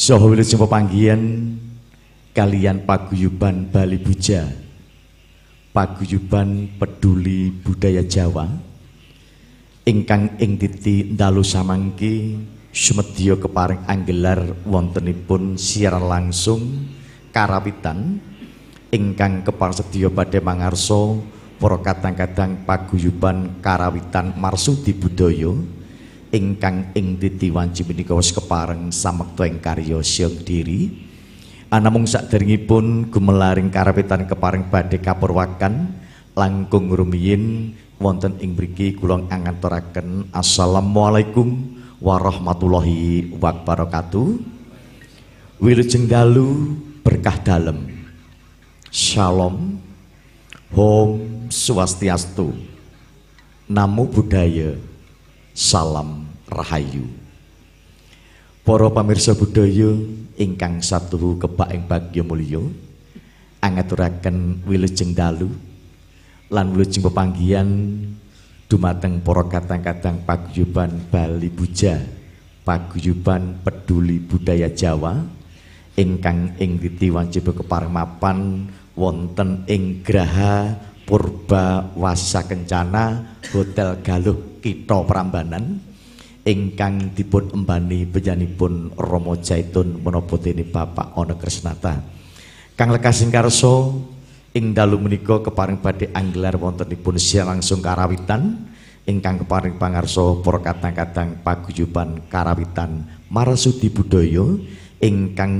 Saha 0.00 0.32
wilujeng 0.32 0.64
pepanggihan 0.64 1.20
kalian 2.32 2.88
paguyuban 2.88 3.68
Bali 3.68 4.00
Buja. 4.00 4.48
Paguyuban 5.76 6.72
peduli 6.80 7.52
budaya 7.52 8.00
Jawa. 8.00 8.48
Ingkang 9.84 10.40
ing 10.40 10.56
titi 10.56 11.04
dalu 11.04 11.44
samangki 11.44 12.32
sumedya 12.72 13.36
keparing 13.44 13.84
anggelar 13.84 14.40
wontenipun 14.64 15.60
siaran 15.60 16.08
langsung 16.08 16.88
karawitan 17.28 18.24
ingkang 18.96 19.44
keparsedya 19.44 20.08
badhe 20.08 20.40
mangarsa 20.40 21.20
para 21.60 21.76
kadang-kadang 21.76 22.64
paguyuban 22.64 23.60
karawitan 23.60 24.32
marsudi 24.40 24.96
budaya 24.96 25.52
ingkang 26.30 26.94
ing 26.94 27.18
wanci 27.50 27.82
menika 27.82 28.14
wis 28.14 28.30
kepareng 28.30 28.94
samekta 28.94 29.46
ing 29.50 29.58
karya 29.58 29.98
siang 30.02 30.34
diri. 30.46 31.10
Anamung 31.70 32.06
saderengipun 32.06 33.14
gumelaring 33.14 33.70
karapitan 33.70 34.26
kepareng 34.26 34.66
badhe 34.70 34.98
kapurwakan 34.98 35.94
langkung 36.34 36.90
rumiyin 36.90 37.74
wonten 38.02 38.38
ing 38.42 38.58
mriki 38.58 38.98
kula 38.98 39.22
nganturaken 39.22 40.30
assalamualaikum 40.34 41.78
warahmatullahi 42.02 43.34
wabarakatuh. 43.38 44.28
Wilujeng 45.62 46.10
dalu 46.10 46.74
berkah 47.06 47.38
dalem. 47.38 47.86
Shalom. 48.90 49.78
Om 50.70 51.10
Swastiastu. 51.50 52.54
Namo 53.70 54.06
Buddhaya 54.10 54.89
salam 55.60 56.24
rahayu. 56.48 57.04
Para 58.64 58.88
pamirsa 58.88 59.36
budaya 59.36 59.92
ingkang 60.40 60.80
satu 60.80 61.36
kebak 61.36 61.76
ing 61.76 61.84
bagya 61.84 62.24
mulya 62.24 62.64
angaturaken 63.60 64.64
wilujeng 64.64 65.12
dalu 65.12 65.52
lan 66.48 66.72
wilujeng 66.72 67.04
pepanggihan 67.04 67.68
dumateng 68.72 69.20
para 69.20 69.44
kadang-kadang 69.52 70.24
paguyuban 70.24 70.96
Bali 71.12 71.52
Buja 71.52 72.00
paguyuban 72.64 73.60
peduli 73.60 74.16
budaya 74.16 74.72
Jawa 74.72 75.20
ingkang 75.98 76.56
ing 76.56 76.80
titi 76.80 77.12
wanci 77.12 77.44
kepareng 77.44 77.92
mapan 77.92 78.64
wonten 78.96 79.68
ing 79.68 80.00
Graha 80.00 80.72
Purba 81.04 81.90
Wasa 81.98 82.46
Kencana 82.46 83.36
Hotel 83.50 83.98
Galuh 84.00 84.49
Kita 84.60 85.02
Prambanan 85.08 85.80
ingkang 86.44 87.12
dipun 87.12 87.52
embani 87.52 88.08
penyanipun 88.08 88.96
Romo 88.96 89.36
Jaitun 89.40 90.00
menapa 90.00 90.36
dene 90.40 90.64
Bapak 90.64 91.16
Ana 91.16 91.36
Krisnata. 91.36 92.00
Kang 92.76 92.92
lekasing 92.92 93.28
karsa 93.28 93.92
ing 94.56 94.72
dalu 94.72 95.00
menika 95.00 95.40
keparing 95.44 95.80
badhe 95.80 96.08
anggelar 96.16 96.56
wontenipun 96.56 97.20
siar 97.20 97.48
langsung 97.48 97.84
karawitan 97.84 98.56
ingkang 99.04 99.44
keparing 99.44 99.76
pangarsa 99.76 100.40
para 100.40 100.60
kadang-kadang 100.60 101.40
paguyuban 101.44 102.24
karawitan 102.28 103.04
marasudi 103.28 103.88
budaya 103.88 104.44
ingkang 105.00 105.52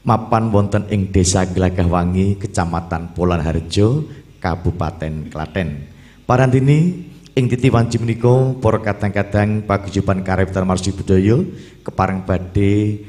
mapan 0.00 0.48
wonten 0.48 0.88
ing 0.88 1.12
Desa 1.12 1.44
Glagahwangi, 1.44 2.40
Kecamatan 2.40 3.12
Polan 3.12 3.44
Harjo, 3.44 4.08
Kabupaten 4.40 5.28
Klaten. 5.28 5.89
Parantini 6.30 7.10
ing 7.34 7.50
titi 7.50 7.74
wanci 7.74 7.98
menika 7.98 8.54
para 8.62 8.78
kadang-kadang 8.78 9.66
paguyuban 9.66 10.22
karawitan 10.22 10.62
marsi 10.62 10.94
budaya 10.94 11.42
kepareng 11.82 12.22
badhe 12.22 13.02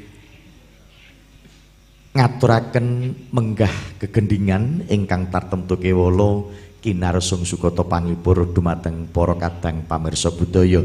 ngaturaken 2.18 3.14
menggah 3.30 3.70
kegendingan 4.02 4.90
ingkang 4.90 5.30
tartemtu 5.30 5.78
kewala 5.78 6.50
kinarosung 6.82 7.46
sukata 7.46 7.86
pangipur 7.86 8.42
dumateng 8.50 9.06
para 9.14 9.38
kadang 9.38 9.86
pamirsa 9.86 10.34
budaya. 10.34 10.82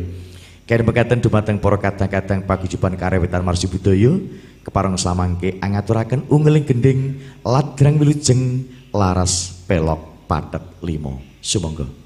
Kene 0.69 0.85
mekaten 0.85 1.25
dumateng 1.25 1.57
para 1.57 1.81
kadang-kadang 1.81 2.45
paguyuban 2.45 3.01
karawitan 3.01 3.41
marsi 3.41 3.65
budaya 3.65 4.13
kepareng 4.61 4.93
samangke 4.93 5.57
angaturaken 5.57 6.29
ungeling 6.29 6.69
gending 6.69 7.17
ladrang 7.41 7.97
wilujeng 7.97 8.61
laras 8.93 9.57
pelok 9.65 10.29
patet 10.29 10.61
limo 10.85 11.17
sumangga 11.41 12.05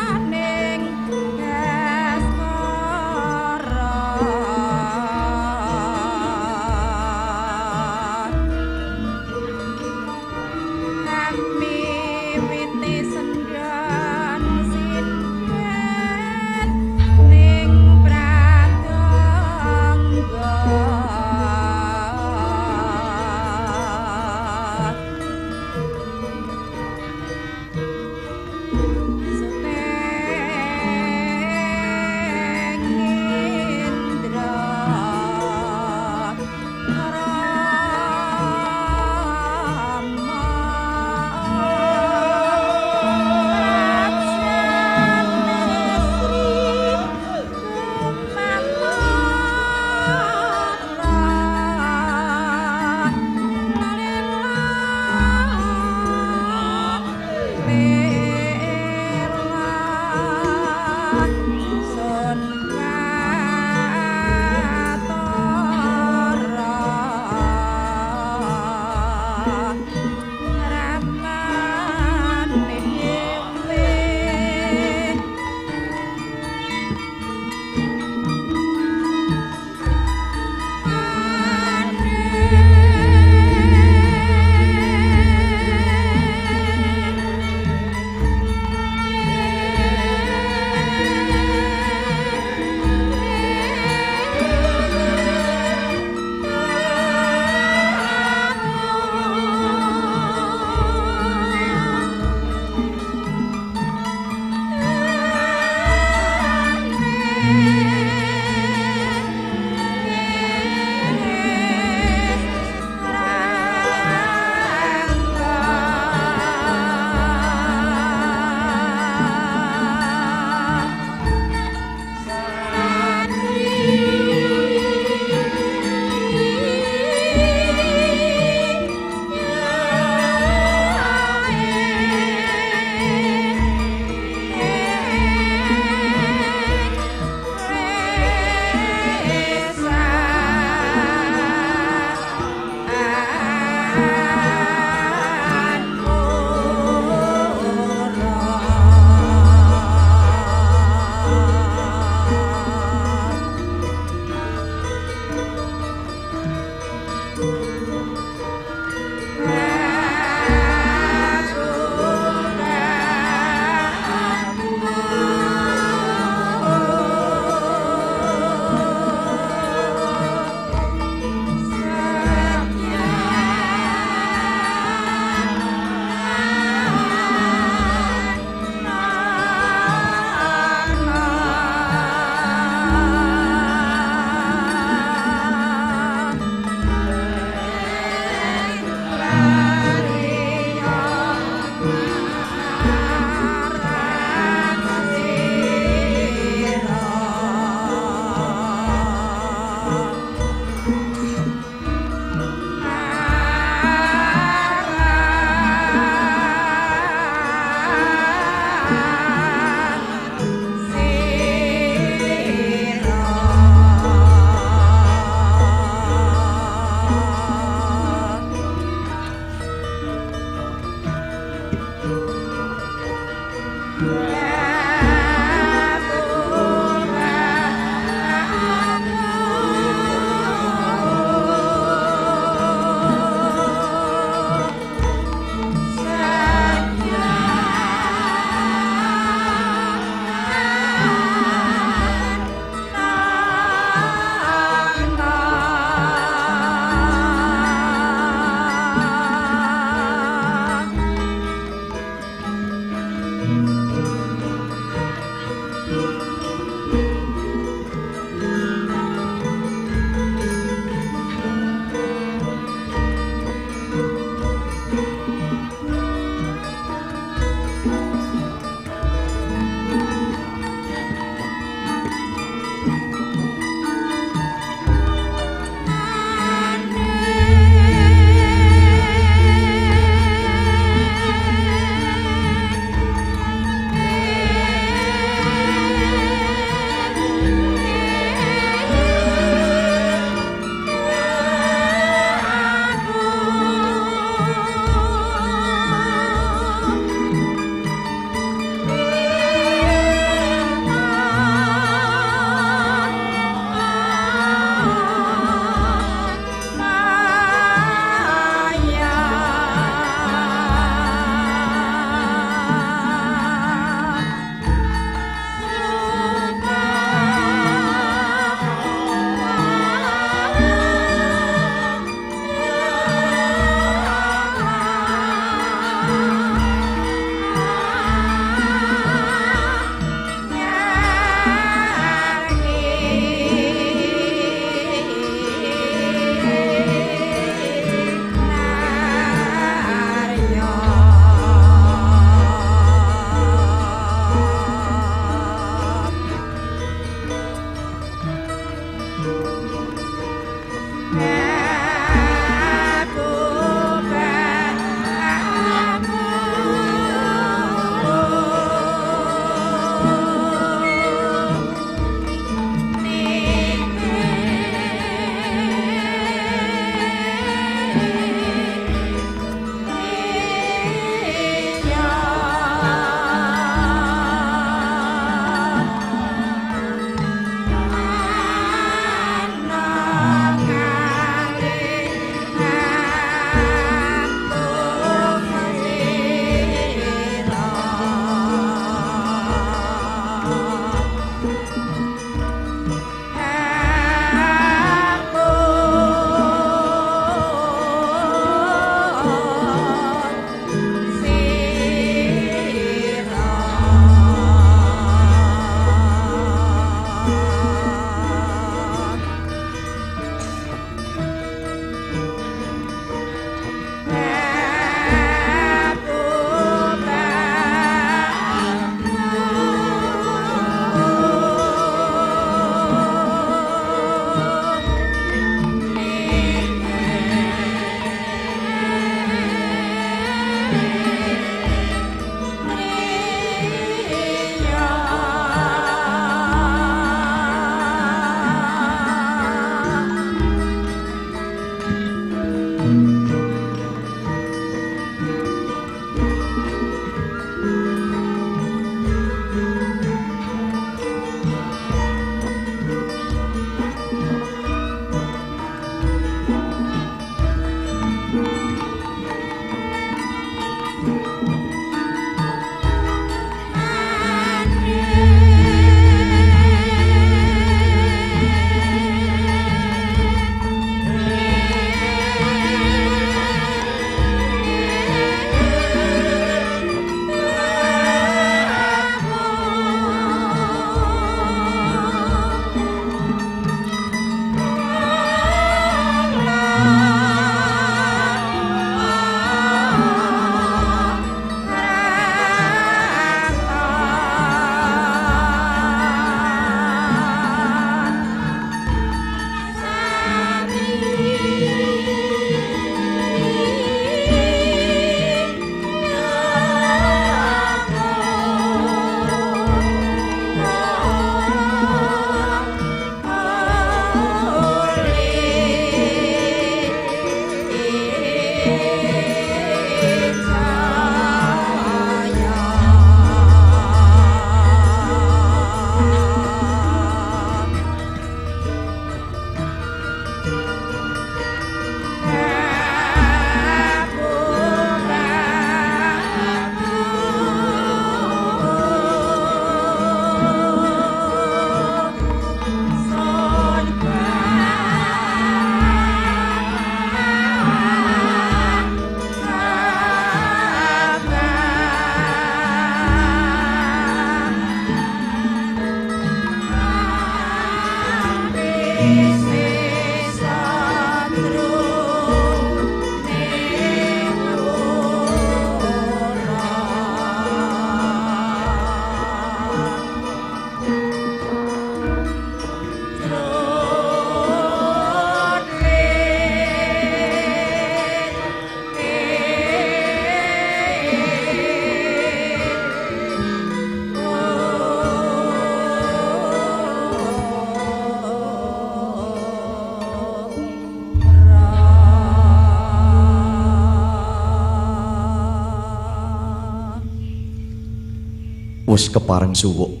wis 599.04 599.12
kepareng 599.12 599.52
suwuk. 599.52 600.00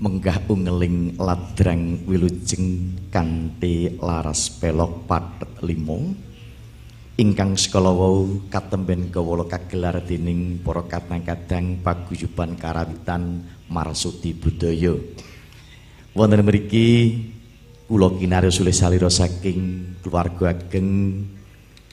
Menggah 0.00 0.48
ungeling 0.48 1.12
ladrang 1.20 2.08
wilujeng 2.08 2.96
kanthi 3.12 4.00
laras 4.00 4.48
pelok 4.48 5.04
pathet 5.04 5.60
limo. 5.60 6.00
Ingkang 7.20 7.52
sekala 7.60 7.92
wau 7.92 8.48
katemben 8.48 9.12
kawula 9.12 9.44
kagelar 9.44 10.00
dening 10.08 10.64
para 10.64 10.88
kadang-kadang 10.88 11.84
paguyuban 11.84 12.56
karawitan 12.56 13.44
marsudi 13.68 14.32
budaya. 14.32 14.96
Wonten 16.16 16.48
mriki 16.48 16.88
kula 17.92 18.08
kinarya 18.16 18.48
sulih 18.48 18.72
salira 18.72 19.12
saking 19.12 20.00
keluarga 20.00 20.56
ageng 20.56 21.28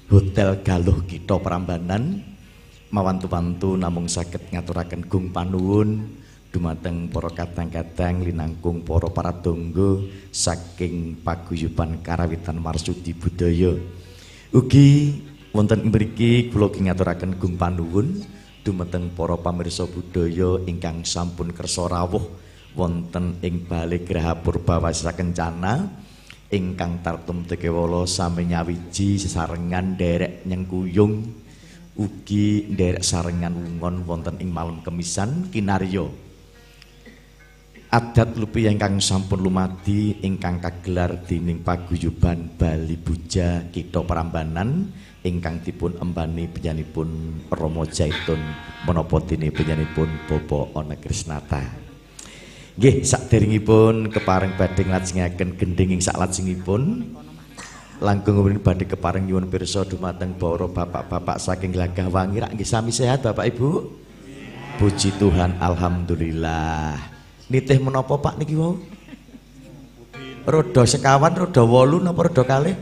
Hotel 0.08 0.64
Galuh 0.64 1.04
Kita 1.04 1.36
Prambanan 1.44 2.29
mawantu-wantu 2.90 3.78
namung 3.78 4.10
saged 4.10 4.50
ngaturaken 4.50 5.06
gung 5.06 5.30
panuwun 5.30 6.10
dumateng 6.50 7.14
para 7.14 7.30
kadang-kadang 7.30 8.26
linangkung 8.26 8.82
para 8.82 9.06
paradonga 9.14 10.02
saking 10.34 11.22
paguyuban 11.22 12.02
karawitan 12.02 12.58
marsudi 12.58 13.14
budaya. 13.14 13.78
Ugi 14.50 15.22
wonten 15.54 15.94
mriki 15.94 16.50
kula 16.50 16.74
ngaturaken 16.74 17.38
gung 17.38 17.54
panuwun 17.54 18.26
dumateng 18.66 19.14
para 19.14 19.38
pamirsa 19.38 19.86
budaya 19.86 20.58
ingkang 20.66 21.06
sampun 21.06 21.54
kersa 21.54 21.86
rawuh 21.86 22.26
wonten 22.74 23.38
ing 23.46 23.70
bali 23.70 24.02
Graha 24.02 24.34
Purbawasya 24.42 25.14
Kencana 25.14 25.86
ingkang 26.50 27.06
tartum 27.06 27.46
tekewala 27.46 28.10
sami 28.10 28.50
nyawiji 28.50 29.22
sesarengan 29.22 29.94
derek 29.94 30.42
nyengkuyung 30.50 31.46
ugi 32.00 32.72
nderek 32.72 33.04
sarengan 33.04 33.52
wungon 33.52 34.08
wonten 34.08 34.40
ing 34.40 34.56
malam 34.56 34.80
kemisan 34.80 35.52
kinarya. 35.52 36.08
Adat 37.90 38.38
lupi 38.38 38.70
ingkang 38.70 39.02
sampun 39.02 39.42
lumadi 39.42 40.22
ingkang 40.24 40.62
kagelar 40.62 41.26
dening 41.26 41.66
paguyuban 41.66 42.54
Bali 42.54 42.94
Buja 42.94 43.66
Kita 43.74 44.06
Prambanan 44.06 44.94
ingkang 45.26 45.60
dipun 45.66 45.98
embani 45.98 46.46
penyanipun 46.46 47.10
Romo 47.50 47.90
Jaitun 47.90 48.40
menapa 48.86 49.18
dene 49.26 49.50
penyanipun 49.50 50.06
Bobo 50.30 50.70
Ona 50.78 51.02
Krisnata 51.02 51.90
nggih 52.80 53.04
saderengipun 53.04 54.08
kepareng 54.08 54.56
badhe 54.56 54.88
nglajengaken 54.88 55.60
gending 55.60 56.00
ing 56.00 56.02
saklajengipun 56.06 57.12
langkung 58.00 58.40
ngene 58.40 58.64
badhe 58.64 58.88
kepareng 58.88 59.28
nyuwun 59.28 59.52
pirsa 59.52 59.84
dumateng 59.84 60.32
para 60.40 60.68
bapak-bapak 60.72 61.36
saking 61.36 61.76
Glagah 61.76 62.08
Wangi 62.08 62.40
rak 62.40 62.56
nggih 62.56 62.68
sami 62.68 62.96
sehat 62.96 63.24
Bapak 63.24 63.52
Ibu. 63.52 63.70
Puji 64.80 65.12
Tuhan 65.20 65.60
alhamdulillah. 65.60 66.96
Nitih 67.52 67.84
menapa 67.84 68.16
Pak 68.16 68.40
niki 68.40 68.56
wau? 68.56 68.80
Rodo 70.48 70.88
sekawan, 70.88 71.36
rodo 71.36 71.68
wolu 71.68 72.00
napa 72.00 72.32
rodo 72.32 72.48
kalih? 72.48 72.80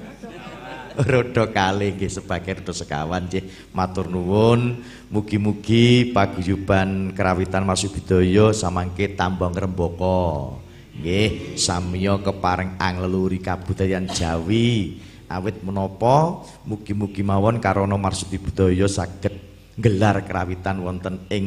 Rodo 0.93 1.49
kalih 1.49 1.97
nggih 1.97 2.13
sebagai 2.13 2.61
rodo 2.61 2.69
sekawan 2.77 3.25
nggih. 3.25 3.73
Matur 3.73 4.13
nuwun, 4.13 4.85
mugi-mugi 5.09 6.13
paguyuban 6.13 7.17
kerawitan 7.17 7.65
Masubidaya 7.65 8.53
samangke 8.53 9.17
tambah 9.17 9.49
ngrembaka. 9.49 10.66
Nggih, 10.97 11.53
samya 11.53 12.17
kepareng 12.25 12.81
angleluri 12.81 13.37
kabudayan 13.37 14.09
Jawi. 14.09 14.97
awit 15.27 15.59
menapa? 15.61 16.41
Mugi-mugi 16.63 17.21
mawon 17.21 17.59
karana 17.59 17.99
marsudi 17.99 18.39
budaya 18.39 18.87
saged 18.87 19.35
gelar 19.77 20.23
kerawitan 20.25 20.81
wonten 20.81 21.27
ing 21.29 21.45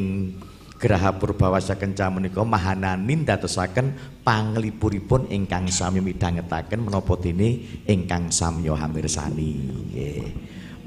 Graha 0.81 1.13
Purbawasya 1.13 1.77
Kenca 1.77 2.09
menika. 2.09 2.41
Mahananin 2.41 3.21
dadosaken 3.21 4.21
panglipuripun 4.25 5.29
ingkang 5.29 5.69
sami 5.69 6.01
midhangetaken 6.01 6.81
menapa 6.81 7.13
dene 7.21 7.83
ingkang 7.85 8.33
samya 8.33 8.73
hamirsani. 8.73 9.51
Nggih. 9.91 10.25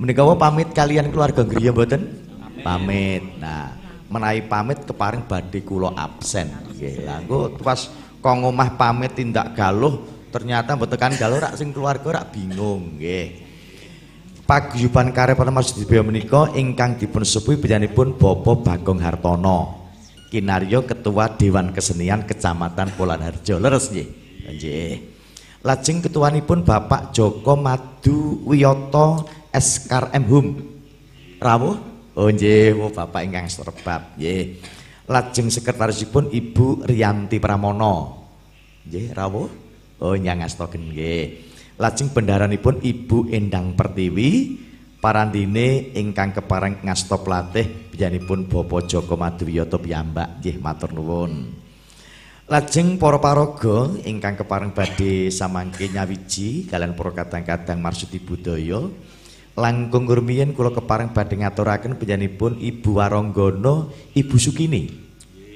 Menika 0.00 0.26
pamit 0.34 0.74
kalian 0.74 1.14
keluarga 1.14 1.46
griya 1.46 1.70
mboten? 1.70 2.10
Pamit. 2.66 3.22
Nah 3.38 3.84
menawi 4.10 4.42
pamit 4.46 4.82
keparing 4.82 5.26
badhe 5.30 5.62
kula 5.62 5.94
absen. 5.94 6.50
Nggih 6.74 7.06
lha 7.06 7.22
pas 7.62 7.86
kok 8.24 8.40
omah 8.40 8.80
pamit 8.80 9.12
tindak 9.12 9.52
galuh 9.52 10.00
ternyata 10.32 10.72
mbok 10.72 10.96
tekan 10.96 11.12
galuh 11.12 11.44
rak 11.44 11.60
sing 11.60 11.76
keluarga 11.76 12.24
rak 12.24 12.32
bingung 12.32 12.96
nggih. 12.96 13.44
Paguyuban 14.48 15.12
karep 15.12 15.36
Mas 15.52 15.76
Dibaya 15.76 16.00
menika 16.00 16.48
ingkang 16.56 16.96
dipun 16.96 17.24
sepuhi 17.24 17.60
panjenenganipun 17.60 18.16
Bapak 18.16 18.60
Bagong 18.60 19.00
Hartono 19.00 19.88
Kinaryo 20.28 20.84
Ketua 20.84 21.32
Dewan 21.32 21.72
Kesenian 21.72 22.24
Kecamatan 22.28 22.92
Polanharjo. 22.96 23.56
Leres 23.60 23.88
nggih. 23.92 24.08
Nggih. 24.52 24.92
Lajeng 25.64 26.04
ketuanipun 26.04 26.64
Bapak 26.64 27.12
Joko 27.12 27.56
Madu 27.56 28.40
Wiyoto 28.48 29.28
Eskar 29.52 30.12
M 30.16 30.24
Hum 30.28 30.46
rawuh? 31.40 31.76
Oh 32.16 32.28
nggih. 32.32 32.72
Oh, 32.80 32.88
Bapak 32.88 33.20
ingkang 33.24 33.52
serbab 33.52 34.16
nggih 34.16 34.64
Lajeng 35.04 35.52
sekretarisipun 35.52 36.32
Ibu 36.32 36.88
Rianti 36.88 37.36
Pramono 37.36 38.24
nggih 38.84 39.12
rawuh 39.12 39.64
Oh 40.02 40.18
nyang 40.18 40.42
astoken 40.42 40.90
nggih. 40.90 41.24
Lajeng 41.78 42.10
bendaranipun 42.10 42.82
Ibu 42.82 43.30
Endang 43.30 43.78
Pertiwi 43.78 44.58
parandine 44.98 45.94
ingkang 45.94 46.34
kepareng 46.34 46.82
ngasta 46.82 47.20
platih 47.22 47.92
biyanipun 47.94 48.50
Bapak 48.50 48.90
Joko 48.90 49.14
Madwiyata 49.14 49.78
piyambak 49.78 50.42
nggih 50.42 50.58
matur 50.58 50.90
nuwun. 50.92 51.54
Lajeng 52.44 53.00
para 53.00 53.16
paraga 53.16 53.96
ingkang 54.04 54.36
kepareng 54.36 54.76
badhe 54.76 55.32
samangke 55.32 55.88
nyawiji 55.88 56.68
kalian 56.68 56.92
para 56.92 57.24
kadang-kadang 57.24 57.80
marsudi 57.80 58.20
budaya 58.20 58.84
langkung 59.54 60.10
rumiyin 60.10 60.50
kula 60.54 60.74
kepareng 60.74 61.14
badhe 61.14 61.38
ngaturaken 61.38 61.94
panjenenganipun 61.94 62.58
Ibu 62.58 62.90
Waranggana 62.98 63.88
Ibu 64.14 64.36
Sukini. 64.38 64.90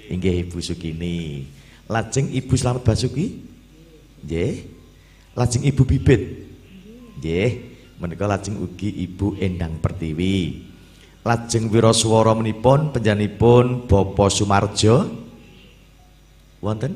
Inggih 0.08 0.46
Ibu 0.46 0.58
Sukini. 0.62 1.44
Lajeng 1.90 2.30
Ibu 2.30 2.54
Slamet 2.54 2.86
Basuki 2.86 3.42
Nggih. 4.22 4.54
Lajeng 5.34 5.62
Ibu 5.66 5.82
Bibit. 5.86 6.22
Nggih. 7.18 7.50
Menika 7.98 8.30
lajeng 8.30 8.62
ugi 8.62 8.94
Ibu 9.10 9.42
Endang 9.42 9.82
Pertiwi. 9.82 10.62
Lajeng 11.26 11.66
wiraswara 11.66 12.30
menipun 12.38 12.94
panjenenganipun 12.94 13.90
Bapak 13.90 14.30
Sumarjo. 14.30 15.10
Wonten? 16.62 16.94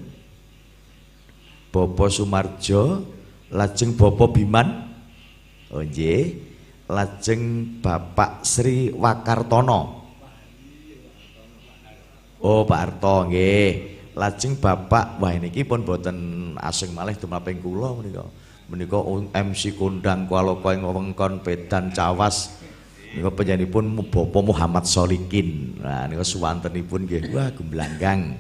Bapak 1.73 2.13
Sumarjo, 2.13 3.03
lajeng 3.51 3.97
Bapak 3.99 4.37
Biman. 4.37 4.93
Oh 5.73 5.81
nggih. 5.81 6.52
Lajeng 6.91 7.43
Bapak 7.79 8.43
Sri 8.43 8.91
Wakartono. 8.91 10.03
Oh 12.43 12.67
Pak 12.67 12.81
Arto 12.81 13.31
nggih. 13.31 13.93
lajeng 14.13 14.61
bapak 14.61 15.17
wah 15.25 15.33
niki 15.33 15.65
pun 15.65 15.89
boten 15.89 16.53
asing 16.61 16.93
malih 16.93 17.17
dumaping 17.17 17.65
kula 17.65 17.97
menika. 17.97 18.25
Menika 18.69 19.01
MC 19.37 19.77
kondang 19.77 20.25
kala 20.29 20.57
kowe 20.61 20.73
ngwengkon 20.73 21.45
pedan 21.45 21.93
cawas. 21.93 22.57
Nika 23.13 23.29
panjenenganipun 23.29 24.09
Bapak 24.09 24.41
Muhammad 24.41 24.89
Solikin. 24.89 25.77
Nah 25.77 26.09
nika 26.09 26.25
suwantenipun 26.25 27.05
nggih. 27.05 27.33
Wah 27.37 27.53
gemblanggang. 27.53 28.37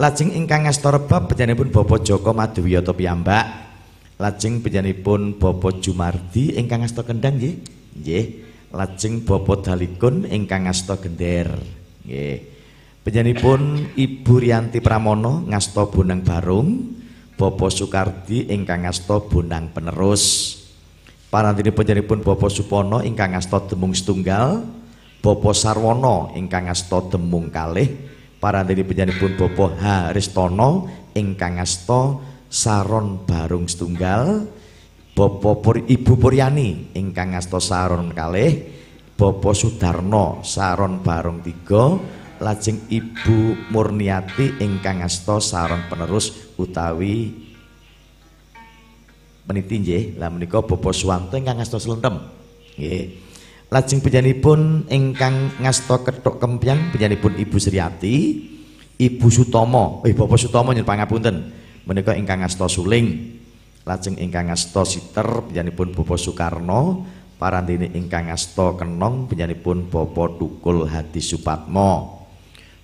Lajeng 0.00 0.32
ingkang 0.32 0.64
ngasta 0.64 0.96
rebab 0.96 1.28
panjenenganipun 1.28 1.68
Bapak 1.68 2.00
Joko 2.08 2.32
Madwiyata 2.32 2.96
piyambak 2.96 3.44
lajeng 4.18 4.62
panjenenganipun 4.62 5.42
Bapak 5.42 5.82
Jumardi 5.82 6.54
ingkang 6.54 6.86
ngasta 6.86 7.02
kendang 7.02 7.38
nggih? 7.38 7.54
Nggih. 7.98 8.24
Lajeng 8.74 9.22
Bapak 9.22 9.66
Dalikun 9.66 10.26
ingkang 10.26 10.66
ngasta 10.66 10.98
gender. 10.98 11.50
Nggih. 12.06 12.38
Penyanipun 13.04 13.92
Ibu 13.92 14.34
Rianti 14.40 14.80
Pramono 14.80 15.44
ngasta 15.44 15.84
Bonang 15.92 16.24
Barung, 16.24 16.96
Bapak 17.36 17.68
Sukardi 17.68 18.48
ingkang 18.48 18.88
ngasta 18.88 19.20
Bonang 19.28 19.68
Penerus. 19.76 20.56
Parantine 21.28 21.74
penyanipun 21.74 22.22
Bapak 22.24 22.48
Supono 22.48 23.02
ingkang 23.02 23.34
ngasta 23.34 23.68
Demung 23.68 23.92
Setunggal, 23.92 24.62
Bapak 25.20 25.52
Sarwono 25.52 26.32
ingkang 26.32 26.70
ngasta 26.70 27.10
Demung 27.10 27.50
Kalih, 27.50 27.90
parantine 28.38 28.86
penyanipun 28.86 29.34
Bapak 29.36 29.82
Haristono 29.82 30.88
ingkang 31.12 31.58
ngasta 31.58 32.33
Saron 32.54 33.26
Barung 33.26 33.66
Setunggal, 33.66 34.46
Bapak 35.18 35.54
Pur 35.58 35.82
Ibu 35.82 36.14
Puryani 36.14 36.94
ingkang 36.94 37.34
ngasta 37.34 37.58
Saron 37.58 38.14
Kalih, 38.14 38.62
Bapak 39.18 39.58
Sudarno 39.58 40.38
Saron 40.46 41.02
Barung 41.02 41.42
Tiga, 41.42 41.98
lajeng 42.38 42.78
Ibu 42.90 43.70
Murniati 43.74 44.62
ingkang 44.62 45.02
ngasta 45.02 45.38
saron 45.38 45.86
penerus 45.86 46.54
utawi 46.58 47.30
meniti 49.48 49.74
nggih. 49.80 50.02
Lah 50.18 50.30
menika 50.30 50.62
Bapak 50.62 50.94
Suwanto 50.94 51.34
ingkang 51.34 51.58
ngasta 51.58 51.78
slentem 51.78 52.22
nggih. 52.78 53.04
Lajeng 53.72 53.98
panjenenganipun 53.98 54.86
ingkang 54.92 55.58
ngasta 55.58 56.06
kethuk 56.06 56.38
kempyang 56.38 56.94
panjenenganipun 56.94 57.34
Ibu 57.34 57.56
Sriati 57.58 58.16
Ibu 58.94 59.26
Sutomo, 59.26 60.06
eh 60.06 60.14
Bapak 60.14 60.38
Sutomo 60.38 60.70
nyuwun 60.70 60.86
pangapunten. 60.86 61.63
Menika 61.84 62.16
ingkang 62.16 62.40
asta 62.40 62.64
suling. 62.64 63.36
Lajeng 63.84 64.16
ingkang 64.16 64.48
asta 64.48 64.80
siter 64.88 65.44
panjenenganipun 65.44 65.92
Bapak 65.92 66.16
Soekarno, 66.16 67.04
parantine 67.36 67.92
ingkang 67.92 68.32
asta 68.32 68.72
kenong 68.72 69.28
panjenenganipun 69.28 69.92
Bapak 69.92 70.40
Tukul 70.40 70.88
Hadi 70.88 71.20
Supatmo. 71.20 72.24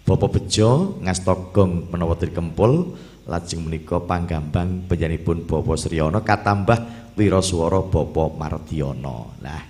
Bapak 0.04 0.28
Bejo 0.36 1.00
ngasta 1.00 1.32
gong 1.56 1.88
menawa 1.88 2.20
kempul 2.20 2.92
lajeng 3.24 3.64
menika 3.64 3.96
panggambang 4.04 4.84
panjenenganipun 4.84 5.48
Bapak 5.48 5.80
Sriyana 5.80 6.20
katambah 6.20 7.14
wiraswara 7.16 7.80
Bapak 7.80 8.36
Mardiyana. 8.36 9.32
Nah, 9.40 9.62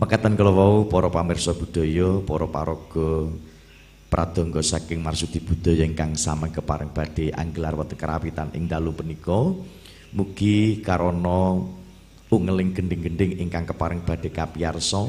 mekaten 0.00 0.40
kala 0.40 0.56
wau 0.56 0.88
para 0.88 1.12
pamirsa 1.12 1.52
budaya, 1.52 2.24
para 2.24 2.48
paraga 2.48 3.28
pradangga 4.06 4.62
saking 4.62 5.02
marsudi 5.02 5.42
budaya 5.42 5.82
ingkang 5.82 6.14
sameng 6.14 6.54
kepareng 6.54 6.94
badhe 6.94 7.34
anggelar 7.34 7.74
wonten 7.74 7.98
kerapitan 7.98 8.54
ing 8.54 8.70
dalu 8.70 8.94
punika. 8.94 9.52
Mugi 10.16 10.80
karana 10.80 11.60
ungeling 12.30 12.72
gending-gending 12.72 13.42
ingkang 13.42 13.66
kepareng 13.66 14.00
badhe 14.06 14.30
kapiyarsa 14.30 15.02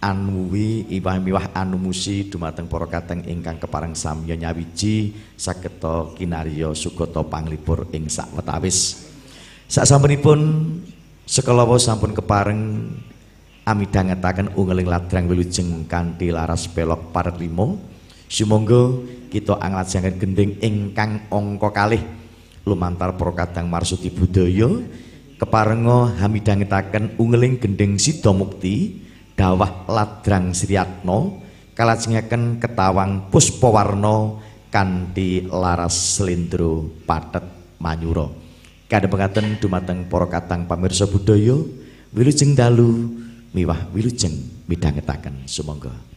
anuwi 0.00 0.86
iwah-iwah 0.92 1.56
anumusi 1.56 2.28
dumateng 2.30 2.70
para 2.70 2.86
kateng 2.86 3.26
ingkang 3.26 3.58
kepareng 3.58 3.96
samya 3.96 4.38
nyawiji 4.38 5.16
sageta 5.34 6.14
kinarya 6.14 6.70
sugata 6.76 7.26
panglipur 7.26 7.90
ing 7.90 8.06
sawetawis. 8.06 9.08
Sasampunipun 9.66 10.38
sekalawa 11.26 11.74
sampun 11.80 12.14
kepareng 12.14 12.86
amidhangetaken 13.66 14.54
ungeling 14.54 14.86
ladrang 14.86 15.26
wilujeng 15.26 15.90
kanthi 15.90 16.30
laras 16.30 16.70
pelok 16.70 17.10
paret 17.10 17.34
limo 17.42 17.95
sumangga 18.26 19.02
kita 19.30 19.58
anglajengaken 19.58 20.16
gending 20.20 20.52
ingkang 20.62 21.26
angka 21.30 21.70
kalih. 21.74 22.02
Lumantar 22.66 23.14
para 23.14 23.30
kadang 23.46 23.70
marsudi 23.70 24.10
budaya 24.10 24.66
keparenga 25.38 26.18
hamidhangetaken 26.18 27.14
ungeling 27.14 27.62
gending 27.62 27.94
sida 27.94 28.34
mukti 28.34 29.06
dawah 29.38 29.86
ladrang 29.86 30.50
sriyatna 30.50 31.30
kalajengaken 31.78 32.58
ketawang 32.58 33.30
puspawarna 33.30 34.42
kanthi 34.72 35.46
laras 35.46 36.18
slendro 36.18 36.90
pathet 37.06 37.44
manyura. 37.78 38.26
Kadhepengaten 38.90 39.62
dumateng 39.62 40.06
para 40.10 40.26
kadang 40.26 40.66
pamirsa 40.66 41.06
budaya 41.06 41.54
wilujeng 42.10 42.54
dalu 42.58 43.14
miwah 43.54 43.78
wilujeng 43.94 44.34
midhangetaken. 44.66 45.46
Sumangga 45.46 46.15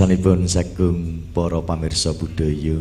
Ingersanipun 0.00 0.48
sagung 0.48 1.28
para 1.28 1.60
pamirsa 1.60 2.16
budaya 2.16 2.80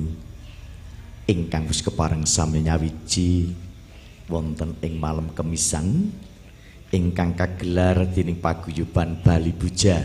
ingkang 1.27 1.67
wis 1.67 1.83
kepareng 1.83 2.23
sami 2.23 2.63
nyawiji 2.63 3.51
wonten 4.31 4.79
ing 4.79 4.95
malam 4.95 5.27
kemisan 5.35 6.15
ingkang 6.95 7.35
kagelar 7.35 8.07
dening 8.07 8.39
paguyuban 8.39 9.19
Bali 9.19 9.51
Buja. 9.51 9.99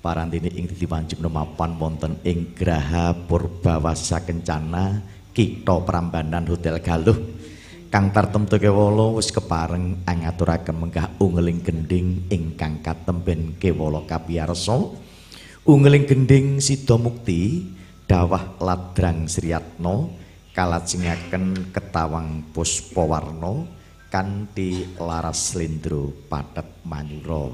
Parantene 0.00 0.48
ing 0.48 0.72
diwanjuk 0.72 1.20
mapan 1.28 1.76
wonten 1.76 2.16
ing 2.24 2.56
Graha 2.56 3.12
Purbawasa 3.12 4.24
Kencana 4.24 5.04
Kita 5.36 5.76
Prambanan 5.84 6.48
Hotel 6.48 6.80
Galuh 6.80 7.20
kang 7.92 8.08
tartemtu 8.16 8.56
kewala 8.56 9.12
wis 9.12 9.28
kepareng 9.28 10.00
angaturaken 10.08 10.88
menggah 10.88 11.12
ungeling 11.20 11.60
gending 11.60 12.24
ingkang 12.32 12.80
katemben 12.80 13.60
kewala 13.60 14.08
kapiyarsa 14.08 15.04
ungeling 15.68 16.08
gending 16.08 16.64
sida 16.64 16.96
mukti 16.96 17.68
dawah 18.08 18.56
ladrang 18.56 19.28
sriyatna 19.28 20.08
kalajengaken 20.56 21.68
ketawang 21.76 22.40
puspawarna 22.56 23.68
kanthi 24.08 24.96
laras 24.96 25.52
slendro 25.52 26.24
patet 26.32 26.64
manyura. 26.88 27.52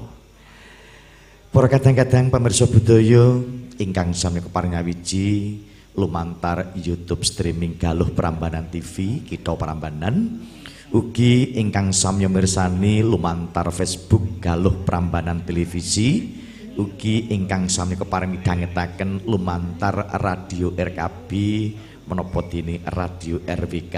Para 1.51 1.67
kadang-kadang 1.67 2.31
pamirsa 2.31 2.71
budaya 2.71 3.35
ingkang 3.83 4.15
sami 4.15 4.39
keparing 4.39 4.79
ngawiji 4.79 5.59
lumantar 5.99 6.71
YouTube 6.71 7.27
streaming 7.27 7.75
Galuh 7.75 8.15
Prambanan 8.15 8.71
TV 8.71 9.27
kita 9.27 9.59
Prambanan 9.59 10.39
ugi 10.95 11.59
ingkang 11.59 11.91
samya 11.91 12.31
mirsani 12.31 13.03
lumantar 13.03 13.75
Facebook 13.75 14.39
Galuh 14.39 14.87
Prambanan 14.87 15.43
Televisi 15.43 16.43
ugi 16.75 17.31
ingkang 17.31 17.71
sami 17.71 17.95
keparing 17.95 18.35
midhangetaken 18.35 19.23
lumantar 19.23 20.11
radio 20.19 20.75
RKB 20.75 21.31
menapa 22.03 22.39
dene 22.51 22.83
radio 22.91 23.39
RWK 23.39 23.95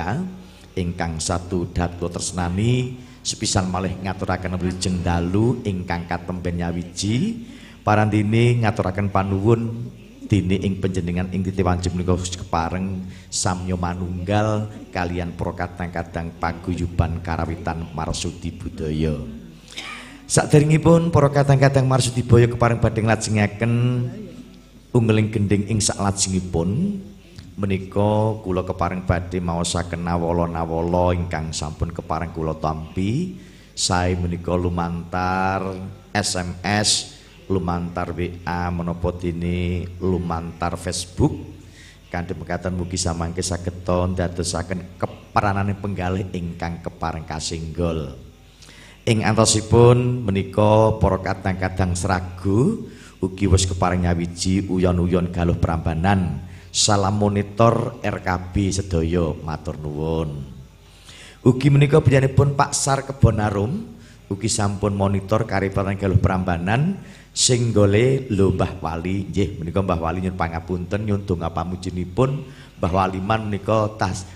ingkang 0.78 1.18
satu 1.18 1.74
datu 1.74 2.06
tresnani 2.06 2.94
sepisan 3.26 3.68
malih 3.74 3.98
ngaturaken 4.06 4.62
wilujeng 4.62 5.02
dalu 5.02 5.66
ingkang 5.66 6.06
katemben 6.06 6.62
nyawiji 6.62 7.44
parandene 7.82 8.62
ngaturaken 8.62 9.10
panuwun 9.10 9.90
dene 10.30 10.62
ing 10.62 10.78
panjenengan 10.78 11.34
ing 11.34 11.42
titiwanjuk 11.42 11.98
menika 11.98 12.14
kepareng 12.46 13.10
samya 13.32 13.74
manunggal 13.74 14.70
kalian 14.94 15.34
para 15.34 15.66
kadang-kadang 15.66 16.36
paguyuban 16.38 17.24
karawitan 17.26 17.90
marsudi 17.96 18.52
budaya. 18.52 19.47
Saderengipun 20.28 21.08
para 21.08 21.32
kadang-kadang 21.32 21.88
marsudi 21.88 22.20
budaya 22.20 22.52
kepareng 22.52 22.84
badhe 22.84 23.00
nglajengaken 23.00 23.74
unggeling 24.92 25.32
gending 25.32 25.64
ing 25.72 25.80
saklajengipun 25.80 27.00
menika 27.56 28.36
kula 28.44 28.68
kepareng 28.68 29.08
badhe 29.08 29.40
maosaken 29.40 30.04
nawala-nawala 30.04 31.16
ingkang 31.16 31.56
sampun 31.56 31.96
kepareng 31.96 32.36
kula 32.36 32.60
tampi. 32.60 33.40
Sae 33.72 34.20
menika 34.20 34.52
lumantar 34.52 35.64
SMS 36.12 37.16
lumantar 37.48 38.12
WA 38.12 38.68
menapa 38.68 39.16
dene 39.16 39.88
lumantar 40.04 40.76
Facebook. 40.76 41.56
Kanthi 42.12 42.36
mekaten 42.36 42.76
mugi 42.76 43.00
samangke 43.00 43.40
saged 43.40 43.88
ndadosaken 43.88 45.00
keperanane 45.00 45.72
penggalih 45.80 46.28
ingkang 46.36 46.84
kepareng 46.84 47.24
kasinggol 47.24 48.27
ing 49.08 49.24
antosipun 49.24 50.28
menika 50.28 51.00
para 51.00 51.24
kadang-kadang 51.24 51.96
seragu 51.96 52.92
ugi 53.24 53.48
wis 53.48 53.64
kepareng 53.64 54.04
nyawiji 54.04 54.68
uyon-uyon 54.68 55.32
galuh 55.32 55.56
prambanan. 55.56 56.44
Salam 56.76 57.16
monitor 57.16 58.04
RKB 58.04 58.54
sedaya 58.70 59.32
matur 59.48 59.80
nuwun. 59.80 60.44
Ugi 61.40 61.72
menika 61.72 62.04
panjenenganipun 62.04 62.60
Pak 62.60 62.76
Sar 62.76 63.08
Kebonarum 63.08 63.96
ugi 64.28 64.52
sampun 64.52 64.92
monitor 64.92 65.48
karipan 65.48 65.96
galuh 65.96 66.20
prambanan 66.20 67.00
sing 67.32 67.72
gole 67.72 68.28
lho 68.28 68.52
Mbah 68.60 68.84
Wali. 68.84 69.32
Nggih 69.32 69.64
menika 69.64 69.80
Mbah 69.80 70.04
Wali 70.04 70.28
nyun 70.28 70.36
pangapunten 70.36 71.08
nyun 71.08 71.24
donga 71.24 71.48
pamujinipun. 71.48 72.44
Mbah 72.84 72.92
Waliman 72.92 73.48
menika 73.48 73.88
tas 73.96 74.28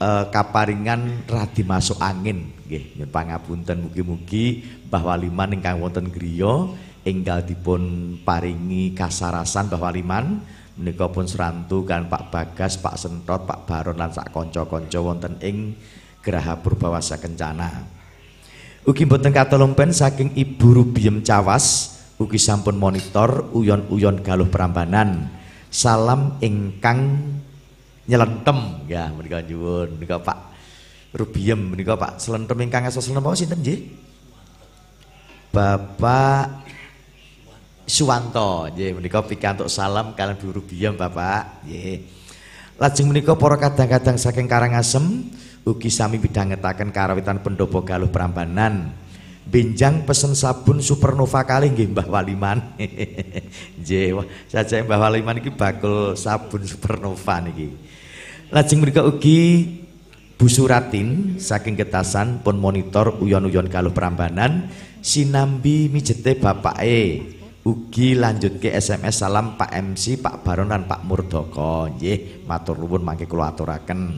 uh, 0.00 0.28
kaparingan 0.32 1.26
radi 1.26 1.62
masuk 1.62 2.00
angin. 2.00 2.52
Nggih 2.66 2.98
nyun 2.98 3.10
pangapunten 3.10 3.86
mugi-mugi 3.86 4.66
Mbah 4.90 5.02
Waliman 5.02 5.54
ingkang 5.54 5.78
wonten 5.78 6.10
griya 6.10 6.66
enggal 7.06 7.46
dipun 7.46 8.14
paringi 8.26 8.96
kasarasan 8.96 9.70
Mbah 9.70 9.80
Waliman. 9.80 10.26
Menika 10.76 11.08
pun 11.08 11.24
serantu 11.24 11.88
kan 11.88 12.04
Pak 12.04 12.28
Bagas, 12.28 12.76
Pak 12.76 13.00
Sentot, 13.00 13.48
Pak 13.48 13.64
Baron 13.64 13.96
lan 13.96 14.12
sak 14.12 14.28
kanca-kanca 14.28 15.00
wonten 15.00 15.40
ing 15.40 15.72
Graha 16.20 16.60
Purbawasa 16.60 17.16
Kencana. 17.16 17.88
Ugi 18.84 19.08
mboten 19.08 19.32
katolompen 19.32 19.90
saking 19.90 20.36
Ibu 20.36 20.68
Rubiem 20.76 21.24
Cawas 21.24 21.96
ugi 22.16 22.40
sampun 22.40 22.80
monitor 22.80 23.52
uyon-uyon 23.52 24.24
galuh 24.24 24.48
perambanan 24.48 25.28
salam 25.68 26.40
ingkang 26.40 27.20
nyelentem. 28.06 28.86
Ya 28.86 29.10
menika 29.12 29.42
nyuwun. 29.42 29.98
Menika 29.98 30.18
Pak 30.22 30.38
Rubiem 31.14 31.58
menika 31.58 31.94
Pak 31.94 32.22
selentem 32.22 32.56
ingkang 32.62 32.86
asa 32.86 33.02
selentem. 33.02 33.26
Apa 33.26 33.36
sinten 33.38 33.60
nggih? 33.60 33.80
Bapak 35.52 36.66
Suwanto. 37.86 38.70
Nggih 38.72 38.98
menika 38.98 39.22
pikantuk 39.22 39.70
salam 39.70 40.14
kalian 40.14 40.38
Bu 40.38 40.56
Rubiem 40.56 40.94
Bapak. 40.94 41.66
Nggih. 41.66 42.06
Lajeng 42.76 43.08
menika 43.08 43.32
para 43.34 43.56
kadang-kadang 43.56 44.20
saking 44.20 44.44
Karangasem 44.46 45.32
ugi 45.64 45.88
sami 45.88 46.20
bidhangetaken 46.20 46.92
karawitan 46.92 47.40
pendopo 47.40 47.80
galuh 47.80 48.12
perambanan 48.12 48.92
Benjang 49.46 50.02
pesen 50.02 50.34
sabun 50.34 50.82
supernova 50.82 51.46
kali 51.46 51.70
nggih 51.70 51.94
Mbah 51.94 52.10
Waliman. 52.10 52.58
Nggih, 53.78 54.26
saja 54.50 54.82
Mbah 54.82 54.98
Waliman 55.06 55.38
iki 55.38 55.54
bakul 55.54 56.18
sabun 56.18 56.66
supernova 56.66 57.38
niki. 57.46 57.70
Lajeng 58.46 58.78
mriku 58.78 59.02
ugi 59.02 59.66
Bu 60.38 60.46
Suratin 60.46 61.34
saking 61.42 61.74
Getasan 61.74 62.46
pun 62.46 62.62
monitor 62.62 63.18
uyon-uyon 63.18 63.66
kaluh 63.66 63.90
Prambanan 63.90 64.70
sinambi 65.02 65.90
mijete 65.90 66.38
bapake. 66.38 67.34
Ugi 67.66 68.14
lanjut 68.14 68.62
ke 68.62 68.70
SMS 68.70 69.26
salam 69.26 69.58
Pak 69.58 69.74
MC, 69.74 70.22
Pak 70.22 70.46
Baron 70.46 70.70
dan 70.70 70.86
Pak 70.86 71.02
Murdoko. 71.02 71.90
Nggih, 71.90 72.46
matur 72.46 72.78
nuwun 72.78 73.02
mangke 73.02 73.26
kula 73.26 73.50
aturaken. 73.50 74.14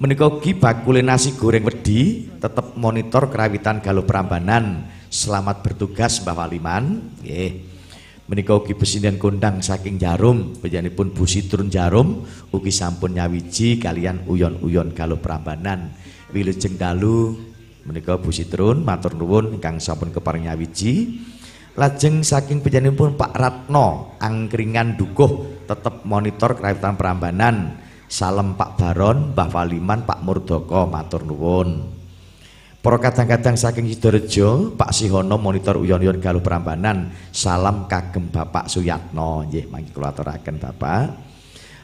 Menika 0.00 0.24
ugi 0.32 0.56
bakule 0.56 1.04
nasi 1.04 1.36
goreng 1.36 1.68
wedi 1.68 2.32
tetep 2.40 2.72
monitor 2.80 3.28
kerawitan 3.28 3.84
Galuh 3.84 4.08
Prambanan. 4.08 4.88
Selamat 5.12 5.60
bertugas 5.60 6.24
Mbah 6.24 6.40
Waliman. 6.40 7.12
Nggih. 7.20 7.75
Menika 8.26 8.58
ugi 8.58 8.74
pesinian 8.74 9.22
kondang 9.22 9.62
saking 9.62 10.02
Jarum, 10.02 10.58
panjenenganipun 10.58 11.14
Bu 11.14 11.30
Sitrun 11.30 11.70
Jarum 11.70 12.26
ugi 12.50 12.74
sampun 12.74 13.14
nyawiji 13.14 13.78
kalian 13.78 14.26
uyon-uyon 14.26 14.90
Galuh 14.98 15.22
Prambanan. 15.22 15.94
Wilujeng 16.34 16.74
dalu 16.74 17.38
menika 17.86 18.18
Bu 18.18 18.34
Sitrun 18.34 18.82
matur 18.82 19.14
nuwun 19.14 19.54
ingkang 19.54 19.78
sampun 19.78 20.10
keparing 20.10 20.50
nyawiji. 20.50 21.22
Lajeng 21.78 22.26
saking 22.26 22.66
panjenenganipun 22.66 23.14
Pak 23.14 23.30
Ratno 23.30 24.18
angkringan 24.18 24.98
dukuh 24.98 25.62
tetep 25.70 26.02
monitor 26.02 26.58
kerawitan 26.58 26.98
Prambanan. 26.98 27.78
Salam 28.10 28.58
Pak 28.58 28.74
Baron, 28.74 29.38
Mbah 29.38 29.50
Waliman, 29.54 30.02
Pak 30.02 30.26
Murdoko, 30.26 30.90
matur 30.90 31.22
nuwun. 31.22 31.95
Para 32.86 33.02
kadang-kadang 33.02 33.58
saking 33.58 33.90
Sidorejo, 33.90 34.78
Pak 34.78 34.94
Sihono 34.94 35.42
monitor 35.42 35.74
uyon-uyon 35.74 36.22
galuh 36.22 36.38
Prambanan. 36.38 37.10
Salam 37.34 37.90
kagem 37.90 38.30
Bapak 38.30 38.70
Suyatno. 38.70 39.42
Nggih, 39.42 39.66
mangke 39.66 39.90
kula 39.90 40.14
aturaken 40.14 40.54
Bapak. 40.54 41.10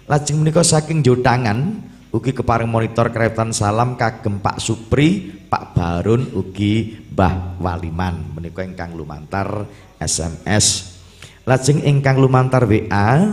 Lajeng 0.07 0.39
menika 0.39 0.63
saking 0.63 1.03
Jotangan 1.03 1.83
ugi 2.15 2.31
kepareng 2.31 2.71
monitor 2.71 3.11
keretan 3.11 3.51
salam 3.51 3.99
kagem 3.99 4.39
Pak 4.39 4.63
Supri, 4.63 5.27
Pak 5.51 5.75
Barun 5.75 6.39
ugi 6.39 6.95
Mbah 7.11 7.59
Waliman. 7.59 8.39
Menika 8.39 8.63
ingkang 8.63 8.95
lumantar 8.95 9.67
SMS. 9.99 10.95
Lajeng 11.43 11.83
ingkang 11.83 12.23
lumantar 12.23 12.63
WA 12.63 13.27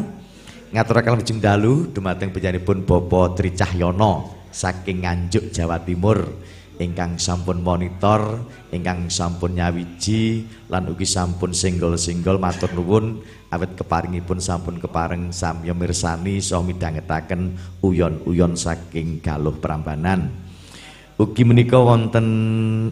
ngaturaken 0.74 1.22
lajeng 1.22 1.38
dalu 1.38 1.94
dumateng 1.94 2.34
panjenenganipun 2.34 2.82
Bapak 2.82 3.38
Tri 3.38 3.54
Cahyono 3.54 4.42
saking 4.50 5.06
Nganjuk 5.06 5.54
Jawa 5.54 5.78
Timur 5.86 6.50
ingkang 6.80 7.20
sampun 7.20 7.60
monitor, 7.60 8.40
ingkang 8.72 9.12
sampun 9.12 9.60
nyawiji 9.60 10.48
lan 10.72 10.88
ugi 10.88 11.04
sampun 11.04 11.52
singgol-singgol 11.52 12.40
matur 12.40 12.72
nuwun 12.72 13.20
awet 13.52 13.76
keparingipun 13.76 14.40
sampun 14.40 14.80
kepareng 14.80 15.36
samya 15.36 15.76
mirsani 15.76 16.40
saha 16.40 16.64
midhangetaken 16.64 17.60
uyon-uyon 17.84 18.56
saking 18.56 19.20
Galuh 19.20 19.60
Prambanan. 19.60 20.32
Ugi 21.20 21.44
menika 21.44 21.76
wonten 21.76 22.26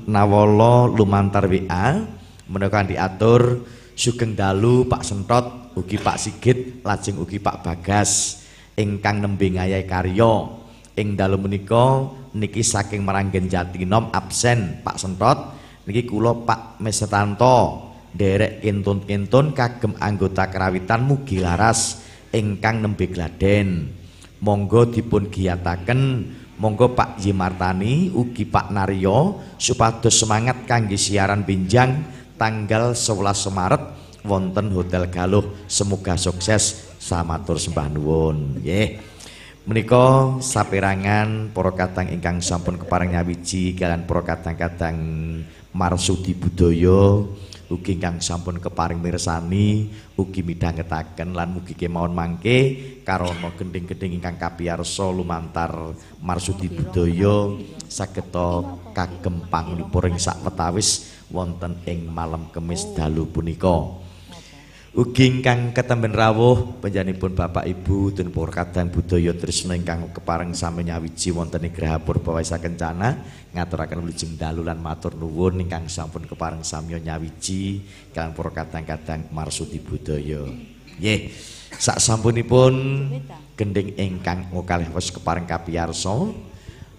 nawala 0.04 0.92
lumantar 0.92 1.48
WA 1.48 2.04
menika 2.52 2.84
diatur 2.84 3.64
Sugeng 3.98 4.38
dalu 4.38 4.86
Pak 4.86 5.02
Sentot, 5.02 5.74
ugi 5.74 5.98
Pak 5.98 6.22
Sigit, 6.22 6.86
lajeng 6.86 7.18
ugi 7.18 7.42
Pak 7.42 7.66
Bagas 7.66 8.46
ingkang 8.78 9.26
nembe 9.26 9.50
ngayahi 9.50 9.90
karya. 9.90 10.54
Ing 10.94 11.18
dalu 11.18 11.42
menika 11.42 12.06
niki 12.38 12.62
saking 12.62 13.02
Meranggen 13.02 13.50
Jatinom 13.50 14.14
absen 14.14 14.86
Pak 14.86 15.02
Sentot, 15.02 15.58
niki 15.90 16.06
kula 16.06 16.46
Pak 16.46 16.80
Mesetanto 16.80 17.90
derek 18.14 18.64
kentun-kentun 18.64 19.54
kagem 19.54 19.94
anggota 20.02 20.50
kerawitan 20.50 21.06
mugi 21.06 21.42
laras 21.42 22.02
ingkang 22.32 22.82
nembe 22.82 23.10
gladen. 23.10 23.94
Monggo 24.38 24.86
dipun 24.94 25.34
giyataken 25.34 26.02
Monggo 26.58 26.98
Pak 26.98 27.22
Jimartani 27.22 28.10
ugi 28.18 28.50
Pak 28.50 28.74
Naryo 28.74 29.38
supados 29.62 30.18
semangat 30.18 30.66
kangge 30.66 30.98
siaran 30.98 31.46
binjang 31.46 32.02
tanggal 32.34 32.98
11 32.98 33.54
Maret 33.54 33.84
wonten 34.26 34.74
Hotel 34.74 35.06
Galuh. 35.14 35.54
Semoga 35.70 36.18
sukses 36.18 36.94
samatur 36.98 37.62
sembah 37.62 37.94
nuwun. 37.94 38.58
Nggih. 38.62 39.16
Menika 39.68 40.39
saperangan 40.39 41.51
para 41.51 41.76
kadang 41.76 42.07
ingkang 42.07 42.39
sampun 42.39 42.80
kepareng 42.80 43.11
nyawiji 43.11 43.76
kalian 43.76 44.07
para 44.07 44.24
kadang-kadang 44.24 44.95
marsudi 45.76 46.32
budaya 46.32 47.28
ugi 47.68 47.99
ingkang 47.99 48.24
sampun 48.24 48.63
keparing 48.63 49.03
mirsani 49.03 49.91
ugi 50.15 50.39
midhangetaken 50.39 51.36
lan 51.36 51.51
mugi 51.51 51.76
kemawon 51.76 52.15
mangke 52.15 52.80
karana 53.03 53.51
gending-gending 53.59 54.24
ingkang 54.24 54.39
kapiyarsa 54.39 55.11
lumantar 55.11 55.91
marsudi 56.24 56.72
budaya 56.72 57.59
sageta 57.91 58.63
kagem 58.95 59.51
panglipur 59.51 60.07
ing 60.07 60.15
sakwetawis 60.15 61.11
wonten 61.28 61.76
ing 61.84 62.07
malam 62.07 62.47
kemis 62.55 62.88
dalu 62.95 63.28
punika 63.28 64.07
Ugi 64.98 65.30
ingkang 65.30 65.78
ketemben 65.78 66.10
rawuh 66.10 66.82
panjenenganipun 66.82 67.38
Bapak 67.38 67.70
Ibu 67.70 68.18
dan 68.18 68.34
para 68.34 68.50
kadang 68.50 68.89
budaya 68.89 69.30
tresna 69.38 69.78
ingkang 69.78 70.10
kepareng 70.10 70.58
sami 70.58 70.89
nyawiji 70.89 71.30
wonten 71.38 71.70
ing 71.70 71.70
Graha 71.70 72.02
Purbawasa 72.02 72.58
Kencana 72.58 73.14
ngaturaken 73.54 74.02
wilujeng 74.02 74.34
dalu 74.41 74.66
lan 74.66 74.82
matur 74.82 75.14
nuwun 75.14 75.62
ingkang 75.62 75.86
sampun 75.86 76.26
kepareng 76.26 76.66
sami 76.66 76.98
nyawiji 76.98 77.86
kalian 78.10 78.34
para 78.34 78.50
kadang-kadang 78.50 79.30
marsudi 79.30 79.78
budaya. 79.78 80.50
Nggih. 80.98 81.30
Sak 81.78 82.02
sampunipun 82.02 82.74
gending 83.54 83.93
ingkang 84.02 84.50
kalih 84.66 84.89
wis 84.98 85.14
kepareng 85.14 85.45
kapiyarsa 85.45 86.26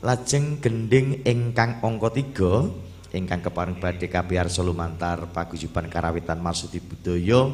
lajeng 0.07 0.62
gending 0.62 1.26
ingkang 1.26 1.82
angka 1.82 2.14
3 2.14 2.86
ingkang 3.11 3.40
kepareng 3.40 3.80
badhe 3.80 4.07
kapiyarsa 4.07 4.61
lumantar 4.61 5.32
paguyuban 5.32 5.88
karawitan 5.88 6.38
marsudi 6.38 6.78
budaya 6.78 7.49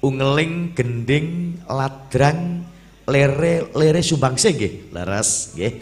ungeling 0.00 0.72
gending 0.76 1.60
ladrang 1.68 2.64
lere 3.08 3.68
lere 3.72 4.00
sumbangsih 4.00 4.52
nggih. 4.56 4.74
Leres 4.92 5.56
nggih. 5.56 5.72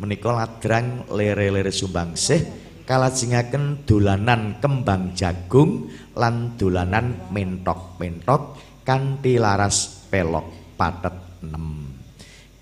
Menika 0.00 0.30
ladrang 0.32 1.08
lere 1.12 1.52
lere 1.52 1.72
sumbangsih 1.72 2.62
kalajengaken 2.82 3.86
dolanan 3.86 4.58
kembang 4.58 5.14
jagung 5.14 5.88
lan 6.18 6.58
dolanan 6.58 7.30
mentok-mentok 7.30 8.58
kanthi 8.82 9.38
laras 9.38 10.08
pelok 10.10 10.74
patet 10.74 11.14
6 11.40 11.81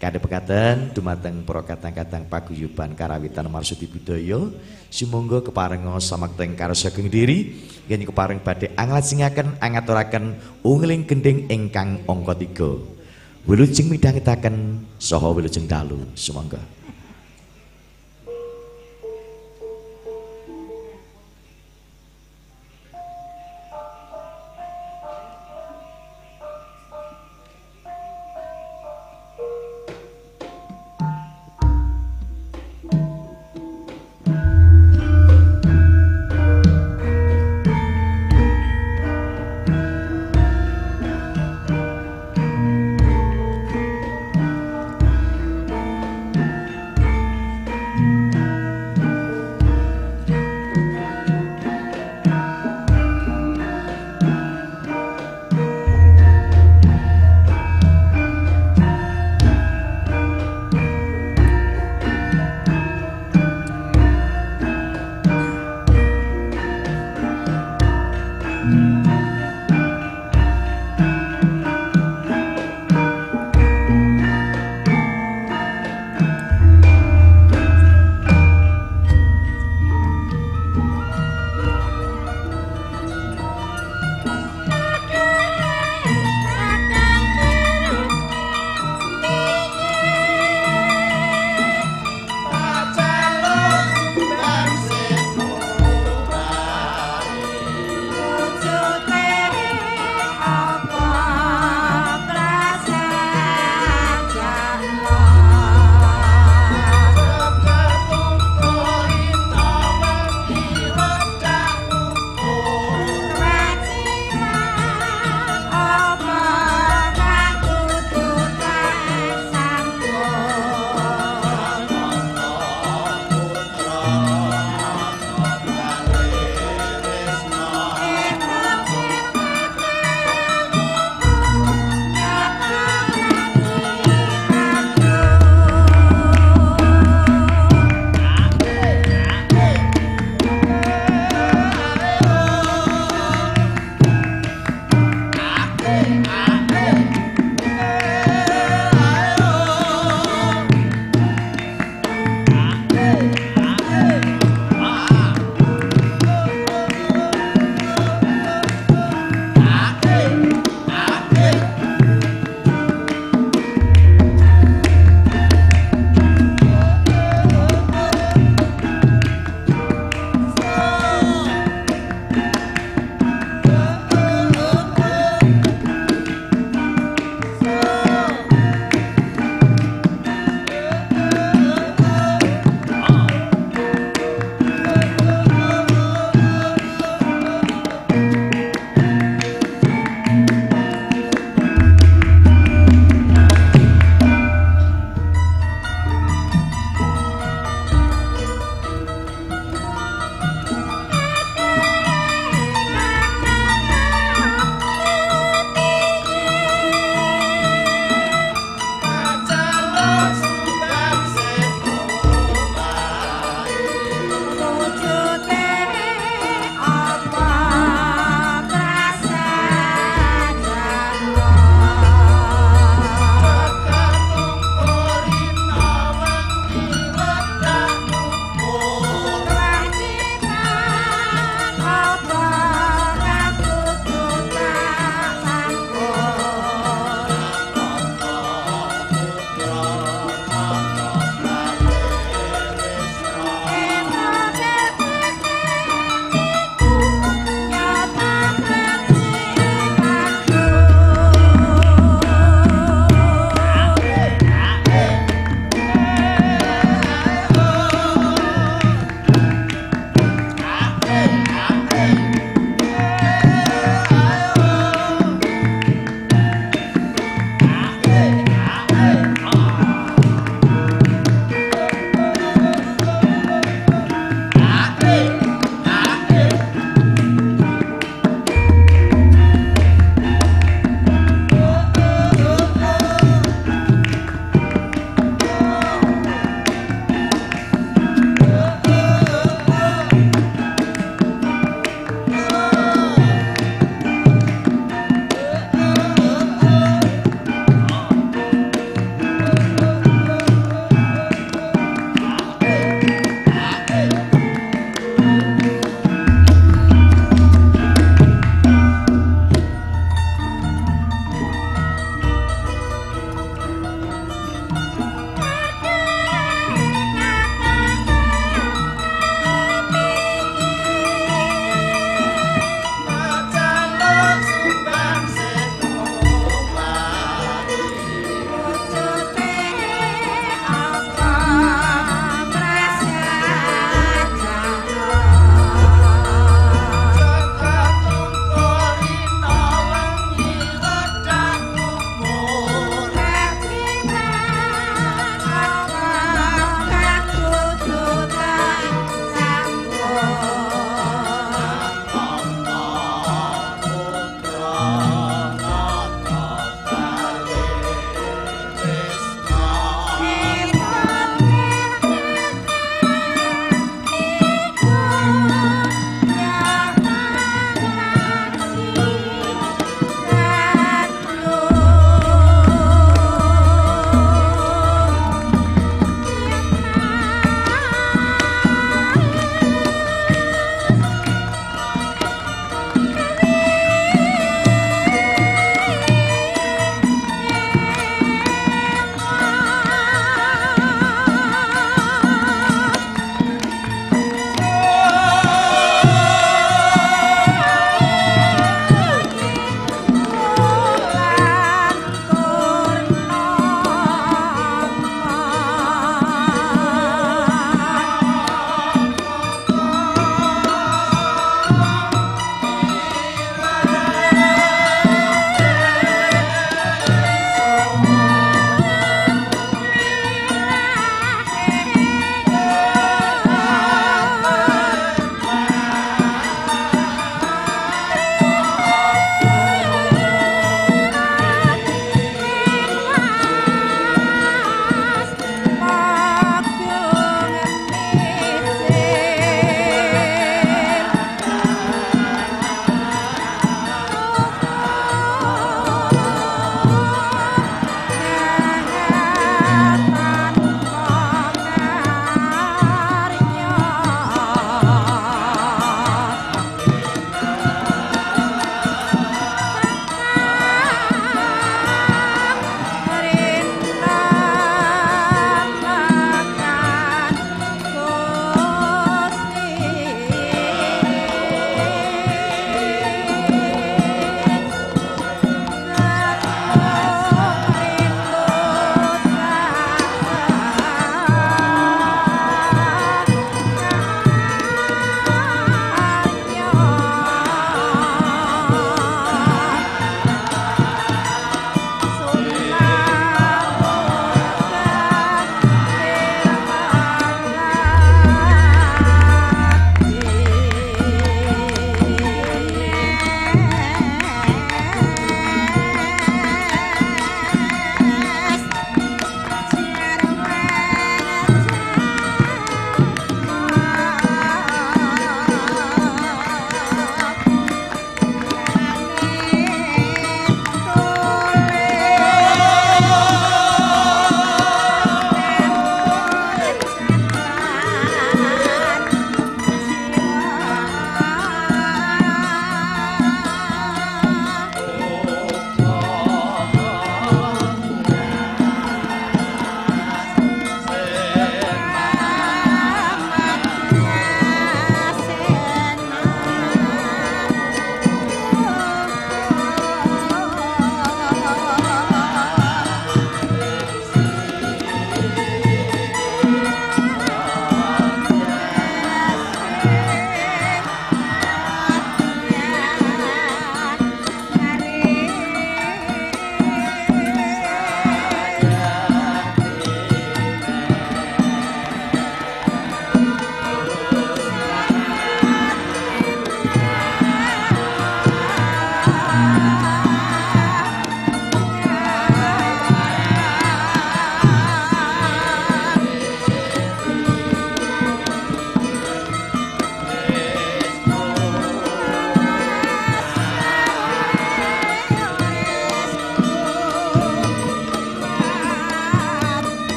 Kade 0.00 0.16
pekaten 0.16 0.96
dumateng 0.96 1.44
para 1.44 1.60
kadang-kadang 1.60 2.24
paguyuban 2.24 2.96
karawitan 2.96 3.44
marsudi 3.52 3.84
budaya 3.84 4.48
sumangga 4.88 5.44
keparenga 5.44 5.92
samakting 6.00 6.56
karya 6.56 6.72
saking 6.72 7.12
diri. 7.12 7.60
Yen 7.84 8.08
kepareng 8.08 8.40
badhe 8.40 8.72
anglajengaken 8.80 9.60
angaturaken 9.60 10.40
ungling 10.64 11.04
gending 11.04 11.52
ingkang 11.52 12.00
angka 12.08 12.32
3 12.32 13.44
wilujeng 13.44 13.92
midhangetaken 13.92 14.88
saha 14.96 15.36
wilujeng 15.36 15.68
dalu. 15.68 16.00
Sumangga 16.16 16.79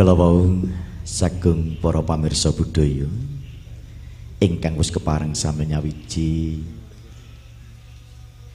Mekaten 0.00 0.16
kala 0.16 0.24
wau 0.24 0.48
sagung 1.04 1.76
para 1.76 2.00
pamirsa 2.00 2.48
budaya 2.56 3.04
ingkang 4.40 4.80
wis 4.80 4.88
kepareng 4.88 5.36
sami 5.36 5.68
nyawiji 5.68 6.64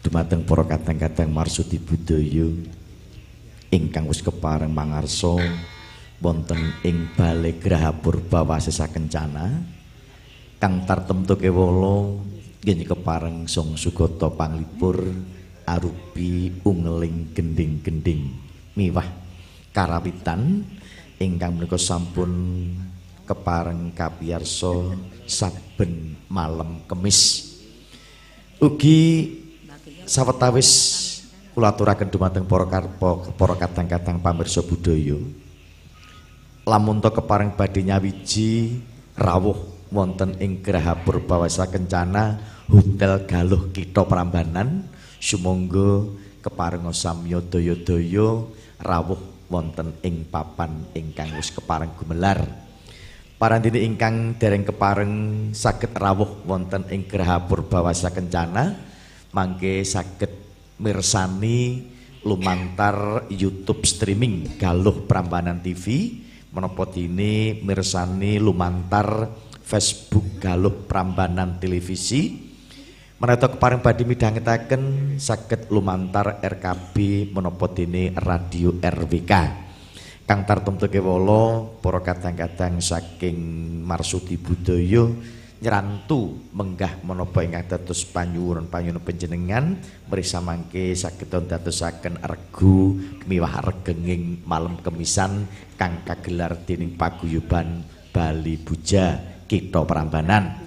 dumateng 0.02 0.42
para 0.42 0.66
kadang-kadang 0.66 1.30
marsudi 1.30 1.78
budaya 1.78 2.50
ingkang 3.70 4.10
wis 4.10 4.26
kepareng 4.26 4.74
mangarsa 4.74 5.38
wonten 6.18 6.82
ing 6.82 7.14
Balai 7.14 7.54
Graha 7.62 7.94
Purba 7.94 8.42
Wasesa 8.42 8.90
Kencana 8.90 9.62
kang 10.58 10.82
tartemtu 10.90 11.38
kewala 11.38 12.26
nggih 12.66 12.90
kepareng 12.90 13.46
Song 13.46 13.78
Sugata 13.78 14.34
Panglipur 14.34 14.98
arupi 15.70 16.58
ungeling 16.66 17.38
gending-gending 17.38 18.34
miwah 18.74 19.06
karawitan 19.70 20.66
ingkang 21.20 21.56
menika 21.56 21.80
sampun 21.80 22.32
kepareng 23.26 23.92
kapiyarsa 23.96 24.96
saben 25.26 26.20
malam 26.30 26.86
kemis. 26.86 27.52
Ugi 28.62 29.32
sawetawis 30.06 30.70
kula 31.56 31.74
aturaken 31.74 32.12
dumateng 32.12 32.46
para 32.46 32.68
para 33.36 33.56
kadang-kadang 33.58 34.22
pamirsa 34.22 34.62
budaya. 34.62 35.18
Lamun 36.66 36.98
to 36.98 37.10
kepareng 37.14 37.54
badhe 37.54 37.86
nyawiji 37.86 38.82
rawuh 39.14 39.58
wonten 39.94 40.34
ing 40.42 40.66
Graha 40.66 40.98
Purbawasa 40.98 41.70
Kencana 41.70 42.42
Hotel 42.66 43.22
Galuh 43.30 43.70
Kitha 43.70 44.02
Prambanan. 44.02 44.90
Sumangga 45.22 46.06
kepareng 46.42 46.86
samya 46.94 47.42
daya-daya 47.42 48.46
rawuh 48.78 49.35
wonten 49.50 49.98
ing 50.06 50.28
papan 50.30 50.90
ingkang 50.94 51.34
wis 51.38 51.54
kepareng 51.54 51.94
gumelar. 51.98 52.46
Parandene 53.36 53.84
ingkang 53.84 54.40
dereng 54.40 54.64
kepareng 54.64 55.14
saged 55.52 55.92
rawuh 55.92 56.48
wonten 56.48 56.88
ing 56.88 57.04
Graha 57.04 57.44
Purbawasa 57.44 58.14
Kencana 58.16 58.72
mangke 59.36 59.84
saged 59.84 60.32
mirsani 60.80 61.84
lumantar 62.24 63.28
YouTube 63.28 63.84
streaming 63.84 64.56
Galuh 64.56 65.04
Prambanan 65.04 65.60
TV 65.60 66.16
menapa 66.56 66.88
dene 66.88 67.60
mirsani 67.60 68.40
lumantar 68.40 69.28
Facebook 69.60 70.40
Galuh 70.40 70.88
Prambanan 70.88 71.60
Televisi 71.60 72.45
Menata 73.16 73.48
keparing 73.48 73.80
badhe 73.80 74.04
midhangetaken 74.04 75.16
saged 75.24 75.72
lumantar 75.72 76.36
RKB 76.44 77.32
menapa 77.32 77.72
dene 77.72 78.12
radio 78.12 78.76
RWK. 78.76 79.34
Kang 80.28 80.44
tartemtu 80.44 80.92
kewala 80.92 81.64
para 81.80 82.04
kadang-kadang 82.04 82.84
saking 82.84 83.40
marsudi 83.88 84.36
budaya 84.36 85.08
nyrantu 85.64 86.44
menggah 86.52 87.00
menapa 87.08 87.40
ingkang 87.40 87.64
dados 87.72 88.04
panyuwun-panyuwun 88.04 89.00
panjenengan 89.00 89.80
mrisa 90.12 90.44
mangke 90.44 90.92
saged 90.92 91.32
dadosaken 91.32 92.20
regu 92.20 93.00
miwah 93.32 93.64
regenging 93.64 94.44
malam 94.44 94.76
kemisan 94.84 95.48
kang 95.80 96.04
kagelar 96.04 96.68
dening 96.68 97.00
paguyuban 97.00 97.80
Bali 98.12 98.60
Buja 98.60 99.16
Kitha 99.48 99.88
Prambanan. 99.88 100.65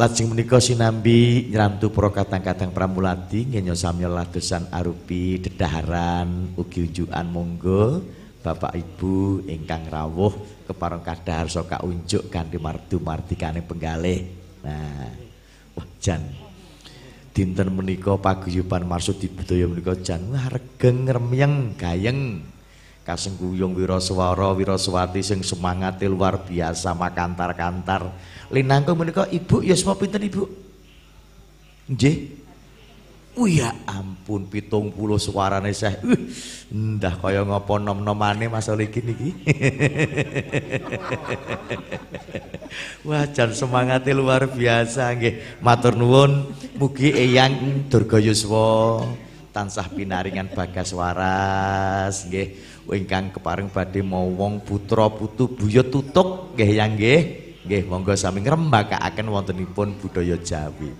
Lajeng 0.00 0.32
menika 0.32 0.56
sinambi 0.56 1.52
nyrantu 1.52 1.92
para 1.92 2.08
kadang-kadang 2.08 2.72
pramulati 2.72 3.44
ngenyo 3.44 3.76
samya 3.76 4.08
ladosan 4.08 4.64
arupi 4.72 5.36
dedaharan 5.44 6.56
ugi 6.56 6.88
unjukan 6.88 7.28
monggo 7.28 8.00
Bapak 8.40 8.80
Ibu 8.80 9.44
ingkang 9.44 9.92
rawuh 9.92 10.32
kepareng 10.64 11.04
kadhahar 11.04 11.52
soka 11.52 11.84
unjuk 11.84 12.32
kanthi 12.32 12.56
mardu 12.56 12.96
mardikane 12.96 13.60
penggalih. 13.60 14.24
Nah, 14.64 15.12
wah 15.76 15.84
jan 16.00 16.24
dinten 17.36 17.68
menika 17.68 18.16
paguyuban 18.16 18.88
marsudi 18.88 19.28
budaya 19.28 19.68
menika 19.68 20.00
jan 20.00 20.32
regeng 20.48 21.12
remyeng 21.12 21.76
gayeng. 21.76 22.40
Kasengguyung 23.04 23.76
wiraswara 23.76 24.56
wiraswati 24.56 25.20
sing 25.20 25.44
semangate 25.44 26.08
luar 26.08 26.40
biasa 26.40 26.96
makantar-kantar 26.96 28.12
linangkung 28.50 28.98
menika 28.98 29.30
ibu 29.30 29.62
ya 29.62 29.78
semua 29.78 29.94
pinten 29.94 30.26
ibu? 30.26 30.50
Nggih. 31.90 32.38
Oh 33.38 33.46
ya 33.46 33.70
ampun 33.86 34.50
pitung 34.50 34.90
puluh 34.90 35.14
suarane 35.14 35.70
saya 35.70 36.02
uh, 36.02 36.18
Ndah 36.74 37.14
kaya 37.14 37.46
ngopo 37.46 37.78
nom-nomane 37.78 38.50
Mas 38.50 38.66
Oli 38.66 38.90
gini 38.90 39.14
ki? 39.14 39.30
Wah 43.06 43.30
jan 43.30 43.54
luar 44.18 44.50
biasa 44.50 45.14
nggih. 45.14 45.62
Matur 45.62 45.94
nuwun 45.94 46.50
Mugi 46.74 47.14
Eyang 47.14 47.86
Durga 47.86 48.18
Yuswa 48.18 49.06
Tansah 49.54 49.86
pinaringan 49.94 50.50
bagas 50.50 50.90
waras 50.90 52.26
nggih. 52.26 52.66
Ingkang 52.90 53.30
keparing 53.30 53.70
badhe 53.70 54.02
mawong 54.02 54.66
putra 54.66 55.06
putu 55.06 55.46
buyut 55.46 55.86
tutuk 55.86 56.58
nggih 56.58 56.70
yang 56.74 56.98
nggih 56.98 57.49
Nggih, 57.60 57.82
monggo 57.84 58.16
sami 58.16 58.40
ngrembakakaken 58.40 59.26
wontenipun 59.28 59.92
budaya 60.00 60.36
Jawi. 60.40 60.90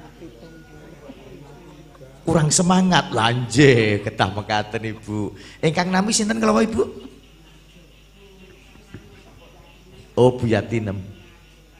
Kurang 2.20 2.52
semangat 2.52 3.08
lanje 3.10 4.04
ketah 4.04 4.28
mekaten 4.28 4.84
Ibu. 4.92 5.32
Ingkang 5.64 5.88
nami 5.88 6.12
sinten 6.12 6.36
kala 6.36 6.60
Ibu? 6.60 6.82
Oh 10.20 10.36
Bu 10.36 10.44
Yatinem. 10.44 11.00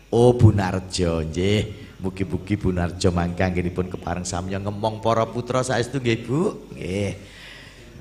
Oh 0.09 0.33
Bu 0.33 0.49
Narjo 0.51 1.21
nggih. 1.29 1.93
Mugi-mugi 2.01 2.57
Bu 2.57 2.73
Narjo 2.73 3.13
mangke 3.13 3.45
anggenipun 3.45 3.93
kepareng 3.93 4.25
samya 4.25 4.57
ngemong 4.57 5.05
para 5.05 5.29
putra 5.29 5.61
saestu 5.61 6.01
nggih 6.01 6.19
Bu. 6.25 6.41
Nggih. 6.73 7.13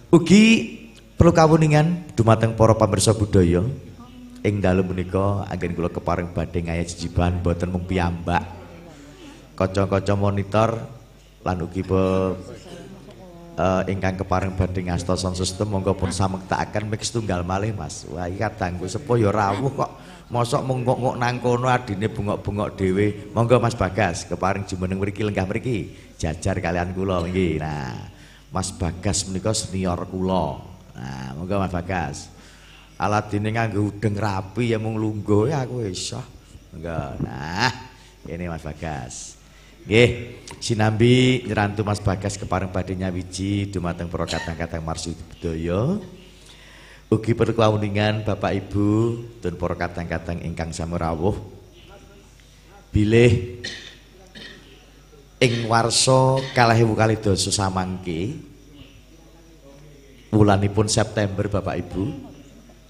Ugi 0.10 0.44
perlu 1.20 1.36
kawuningan 1.36 2.16
dumateng 2.16 2.56
para 2.56 2.72
pamirsa 2.72 3.12
budaya. 3.12 3.68
Ing 4.44 4.64
dalem 4.64 4.88
menika 4.88 5.44
anggen 5.52 5.76
kula 5.76 5.92
kepareng 5.92 6.32
badhe 6.32 6.64
ngaya 6.64 6.84
jijiban 6.88 7.44
boten 7.44 7.72
mung 7.72 7.84
piyambak. 7.84 8.44
Kaca-kaca 9.60 10.16
monitor 10.16 10.80
lan 11.44 11.58
ugi 11.60 11.84
uh, 11.84 12.32
ingkang 13.92 14.16
kepareng 14.16 14.56
badhe 14.56 14.80
ngasta 14.88 15.20
sound 15.20 15.36
system 15.36 15.76
monggo 15.76 15.92
pun 15.92 16.16
samektakaken 16.16 16.88
mix 16.88 17.12
tunggal 17.12 17.44
malih 17.44 17.76
Mas. 17.76 18.08
Wah 18.08 18.32
iki 18.32 18.40
kadangku 18.40 18.88
sepo 18.88 19.20
ya 19.20 19.30
rawuh 19.36 19.76
kok. 19.76 19.92
Mosok 20.30 20.62
mung 20.64 20.86
kok 20.86 21.18
nang 21.18 21.42
kono 21.44 21.68
adine 21.68 22.08
bengok-bengok 22.08 22.70
dhewe. 22.80 23.36
Monggo 23.36 23.60
Mas 23.60 23.76
Bagas 23.76 24.24
kepareng 24.24 24.64
jumeneng 24.64 25.04
mriki 25.04 25.28
lenggah 25.28 25.44
mriki. 25.44 25.92
Jajar 26.16 26.64
kalian 26.64 26.96
kula 26.96 27.28
nggih 27.28 27.60
nah 27.60 28.08
Mas 28.56 28.72
Bagas 28.72 29.28
menika 29.28 29.52
senior 29.52 30.08
kula. 30.08 30.64
Nah 30.96 31.36
monggo 31.36 31.60
Mas 31.60 31.76
Bagas 31.76 32.39
Aladine 33.00 33.56
nganggo 33.56 33.96
udeng 33.96 34.20
rapi 34.20 34.76
ya 34.76 34.78
mung 34.78 35.00
lungguh 35.00 35.48
ya 35.48 35.64
aku 35.64 35.88
iso. 35.88 36.20
Nah, 36.76 37.72
ini 38.28 38.46
Mas 38.52 38.60
Bagas. 38.60 39.40
Nggih, 39.88 40.36
sinambi 40.60 41.48
nyerantu 41.48 41.88
Mas 41.88 42.04
Bagas 42.04 42.36
kepareng 42.36 42.70
badhe 42.76 43.00
nyawiji 43.00 43.72
dumateng 43.72 44.12
para 44.12 44.28
kadang-kadang 44.28 44.84
marsudi 44.84 45.24
budaya. 45.24 45.96
Ugi 47.10 47.34
perkawuningan 47.34 48.22
Bapak 48.28 48.54
Ibu 48.68 48.90
dan 49.42 49.56
para 49.56 49.74
kadang-kadang 49.80 50.44
ingkang 50.44 50.76
sami 50.76 51.00
rawuh. 51.00 51.40
Bilih 52.92 53.64
ing 55.40 55.54
warsa 55.72 56.44
kalih 56.52 56.84
ewu 56.84 56.94
kalih 57.00 57.16
dasa 57.16 57.50
samangke 57.50 58.36
wulanipun 60.36 60.86
September 60.92 61.48
Bapak 61.48 61.80
Ibu 61.80 62.29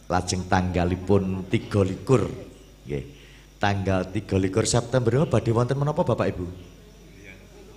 lajeng 0.09 0.49
tanggalipun 0.49 1.45
23 1.47 2.89
nggih. 2.89 3.05
Tanggal 3.61 4.09
23 4.09 4.49
September 4.65 5.29
badhe? 5.29 5.51
Wonten 5.53 5.77
menapa 5.77 6.01
Bapak 6.01 6.27
Ibu? 6.33 6.45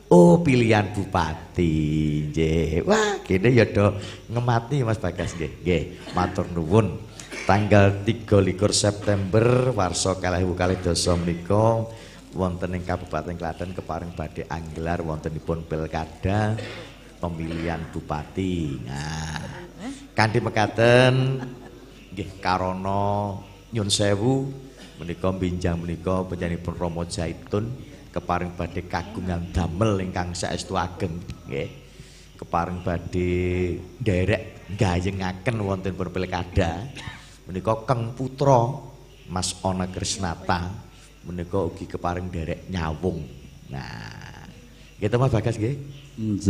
Oh 0.09 0.41
pilihan 0.41 0.89
bupati. 0.97 1.77
Nggih. 2.33 2.89
Wah 2.89 3.21
kene 3.21 3.53
ya 3.53 3.69
do 3.69 4.01
ngemati 4.33 4.81
Mas 4.81 4.97
Bagas. 4.97 5.37
Nggih 5.37 5.53
nggih. 5.61 5.83
Matur 6.17 6.49
nuwun. 6.57 6.97
Tanggal 7.45 8.07
23 8.07 8.57
September 8.71 9.75
warsa 9.75 10.17
kalih 10.17 10.47
kalih 10.55 10.79
dosa 10.79 11.19
menika 11.19 11.85
wonten 12.33 12.79
ing 12.79 12.87
Kabupaten 12.87 13.35
Klaten 13.35 13.75
keparing 13.75 14.15
badhe 14.15 14.47
anggelar 14.47 15.03
wontenipun 15.03 15.67
pilkada 15.67 16.55
pemilihan 17.19 17.83
bupati. 17.91 18.79
Nah 18.87 19.43
kanthi 20.15 20.39
mekaten 20.39 21.15
nggih 22.13 22.39
karana 22.45 23.41
nyun 23.73 23.89
sewu 23.89 24.53
menika 25.01 25.33
binjang 25.33 25.81
menika 25.81 26.23
panjenenganipun 26.29 26.77
Rama 26.77 27.03
Zaitun 27.09 27.73
keparing 28.13 28.53
badhe 28.53 28.85
kagungan 28.85 29.49
damel 29.51 29.99
ingkang 30.05 30.37
saestu 30.37 30.77
ageng 30.77 31.17
nggih 31.49 31.73
keparing 32.37 32.85
badhe 32.85 33.33
nderek 34.05 34.69
gayengaken 34.77 35.57
wonten 35.65 35.97
pun 35.97 36.13
pilkada 36.13 36.85
menika 37.49 37.75
Keng 37.89 38.13
Putra 38.15 38.93
Mas 39.33 39.57
Ana 39.65 39.89
Krisnata 39.89 40.69
menika 41.23 41.59
ugi 41.63 41.87
keparing 41.87 42.29
nderek 42.29 42.67
nyawung. 42.69 43.23
Nah, 43.71 44.45
gitu 44.99 45.17
Mas 45.17 45.33
Bagas 45.33 45.57
nggih. 45.57 45.77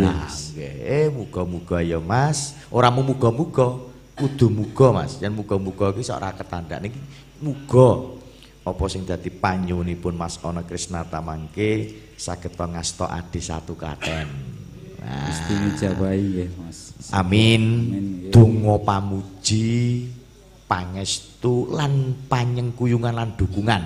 Nah, 0.01 0.27
nggih, 0.27 1.13
muga-muga 1.13 1.79
ya 1.85 2.03
Mas. 2.03 2.57
Ora 2.73 2.89
muga-muga, 2.91 3.79
kudu 4.23 4.47
muga 4.55 4.95
Mas. 4.95 5.19
Yen 5.19 5.35
muga-muga 5.35 5.91
iki 5.91 6.07
sok 6.07 6.23
ra 6.23 6.31
ketandak 6.31 6.79
niki 6.79 6.99
muga 7.43 8.15
apa 8.63 8.85
sing 8.87 9.03
dadi 9.03 9.35
panyunipun 9.35 10.15
Mas 10.15 10.39
Ana 10.47 10.63
Krisnata 10.63 11.19
mangke 11.19 11.91
saged 12.15 12.55
pangasta 12.55 13.11
adi 13.11 13.43
satu 13.43 13.75
katen. 13.75 14.31
Nah, 15.03 15.27
mesti 15.27 15.55
njabahi 15.75 16.23
nggih 16.23 16.51
Mas. 16.63 16.79
Amin. 17.11 17.63
Donga 18.31 18.79
pamuji 18.79 20.07
pangestu 20.71 21.75
lan 21.75 22.15
panyengkuyungan 22.31 23.15
lan 23.19 23.35
dukungan. 23.35 23.83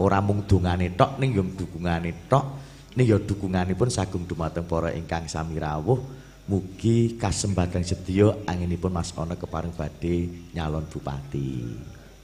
Ora 0.00 0.24
mung 0.24 0.48
dongane 0.48 0.96
tok 0.96 1.20
ning 1.20 1.36
yo 1.36 1.44
dukungane 1.44 2.24
tok, 2.24 2.44
ning 2.96 3.04
yo 3.04 3.20
dukunganipun 3.20 3.92
sagung 3.92 4.24
dumateng 4.24 4.64
para 4.64 4.96
ingkang 4.96 5.28
sami 5.28 5.60
rawuh. 5.60 6.19
Mugi 6.50 7.14
kasembatan 7.14 7.86
sedya 7.86 8.34
anginipun 8.42 8.90
Mas 8.90 9.14
Ana 9.14 9.38
keparing 9.38 9.70
badhe 9.70 10.26
nyalon 10.50 10.82
bupati. 10.90 11.62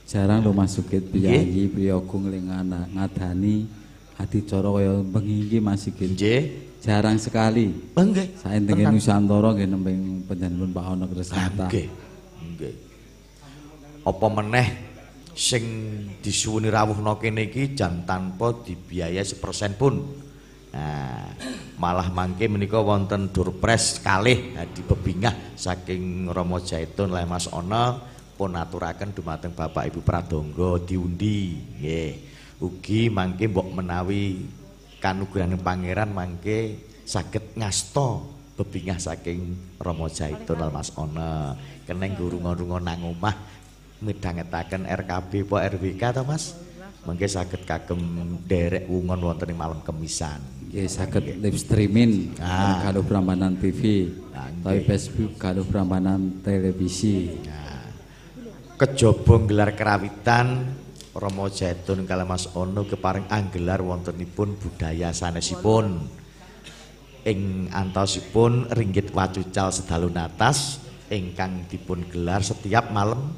Jarang 0.03 0.43
lho 0.43 0.51
Mas 0.51 0.75
Sugit 0.75 1.07
piyayi 1.07 1.71
priyagung 1.71 2.27
ling 2.27 2.51
ngadani 2.91 3.71
adicara 4.19 4.67
kaya 4.67 4.99
bengi 4.99 5.47
iki 5.47 5.63
Mas 5.63 5.87
Sugit. 5.87 6.11
Nggih. 6.11 6.43
Jarang 6.83 7.15
sekali. 7.15 7.71
Oh, 7.95 8.03
nggih. 8.03 8.35
Saentenge 8.35 8.83
Nusantara 8.91 9.55
nggih 9.55 9.67
nembing 9.71 10.27
panjenengan 10.27 10.75
Pak 10.75 10.85
Ana 10.91 11.05
Krisnata. 11.07 11.65
Nggih. 11.71 11.87
Nggih. 12.51 12.75
Apa 14.03 14.27
meneh 14.27 14.67
sing 15.31 15.63
disuwuni 16.19 16.67
rawuhna 16.67 17.15
kene 17.15 17.47
iki 17.47 17.79
jan 17.79 18.03
tanpa 18.03 18.51
dibiayai 18.59 19.23
sepersen 19.23 19.79
pun. 19.79 20.26
Nah, 20.67 21.31
malah 21.79 22.09
mangke 22.11 22.49
menika 22.51 22.81
wonten 22.81 23.31
durpres 23.31 24.01
kalih 24.03 24.57
hadi 24.57 24.81
bebingah 24.83 25.55
saking 25.55 26.27
Rama 26.27 26.59
Jaitun 26.59 27.13
Lah 27.13 27.23
Mas 27.23 27.47
Ana 27.53 28.01
pun 28.37 28.53
aturaken 28.53 29.13
dumateng 29.13 29.53
Bapak 29.53 29.89
Ibu 29.89 30.01
Pradangga 30.01 30.81
diundi 30.83 31.57
nggih. 31.77 32.11
Ugi 32.57 33.13
mangke 33.13 33.45
mbok 33.45 33.69
menawi 33.69 34.43
kanugrahan 34.97 35.53
pangeran 35.61 36.09
mangke 36.09 36.81
saged 37.05 37.53
ngasta 37.53 38.25
bebingah 38.57 38.97
saking 38.97 39.53
Rama 39.77 40.09
Jaitun 40.09 40.57
Lah 40.57 40.73
Mas 40.73 40.91
Ana. 40.97 41.53
Keneng 41.87 42.19
gurung-gurung 42.19 42.83
nang 42.83 43.05
omah 43.05 43.37
midhangetaken 44.03 44.83
RKB 44.83 45.47
po 45.47 45.55
RWK 45.55 46.03
to 46.17 46.21
Mas? 46.27 46.57
Mangke 47.07 47.29
saged 47.29 47.63
kagem 47.63 48.01
derek 48.43 48.89
wungon 48.91 49.23
wonten 49.23 49.47
ing 49.47 49.55
malam 49.55 49.79
kemisan. 49.79 50.56
Nggih 50.77 50.93
saged 50.93 51.41
live 51.41 51.57
streaming 51.57 52.37
Ah. 52.37 52.85
kalau 52.85 53.01
Prambanan 53.01 53.57
TV, 53.57 54.13
Ah, 54.29 54.45
tapi. 54.61 54.85
Facebook 54.85 55.33
kalau 55.41 55.65
Prambanan 55.65 56.37
televisi. 56.45 57.33
Nah, 57.49 57.81
kejaba 58.77 59.41
gelar 59.49 59.73
kerawitan 59.73 60.69
Rama 61.17 61.49
Jaitun 61.49 62.05
kala 62.05 62.29
Mas 62.29 62.45
Ono 62.53 62.85
keparing 62.85 63.25
anggelar 63.25 63.81
wontenipun 63.81 64.53
budaya 64.53 65.09
sanesipun. 65.09 65.97
Ing 67.25 67.73
antosipun 67.73 68.69
ringgit 68.69 69.09
wacucal 69.17 69.73
sedalu 69.73 70.13
natas 70.13 70.77
ingkang 71.09 71.65
dipun 71.65 72.05
gelar 72.05 72.45
setiap 72.45 72.93
malam 72.93 73.33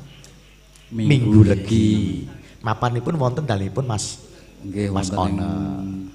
Minggu, 0.91 1.47
Legi. 1.47 2.27
Mapanipun 2.59 3.15
wonten 3.15 3.47
dalemipun 3.47 3.87
Mas 3.87 4.27
Nggih 4.59 4.91
Mas 4.91 5.07
Ono. 5.15 6.09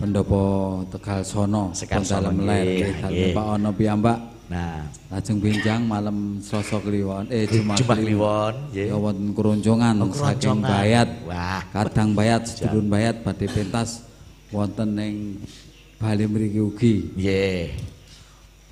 Pendopo 0.00 0.40
Tegal 0.88 1.20
Sono, 1.28 1.76
Tegal 1.76 2.00
Dalam 2.00 2.40
Ler. 2.48 2.88
Pak 3.36 3.46
Ono 3.60 3.68
piyambak. 3.76 4.18
Nah, 4.50 4.82
Lajeng 5.12 5.38
binjang 5.38 5.86
malam 5.86 6.42
Selasa 6.42 6.82
Kliwon, 6.82 7.30
eh 7.30 7.46
Jumat, 7.46 7.78
Jumat 7.78 8.02
Kliwon, 8.02 8.54
nggih. 8.74 8.90
Ya 8.90 8.96
wonten 8.98 9.30
keroncongan 9.30 9.94
Oh, 10.02 10.10
saking. 10.10 10.58
Bayat. 10.58 11.08
Wah, 11.22 11.62
Kadang 11.70 12.18
Bayat, 12.18 12.50
sedulur 12.50 12.82
Bayat 12.82 13.22
badhe 13.22 13.46
pentas 13.46 14.02
wonten 14.50 14.98
ing 14.98 15.38
Bali 16.02 16.26
mriki 16.26 16.58
ugi. 16.58 16.94
Nggih. 17.14 17.99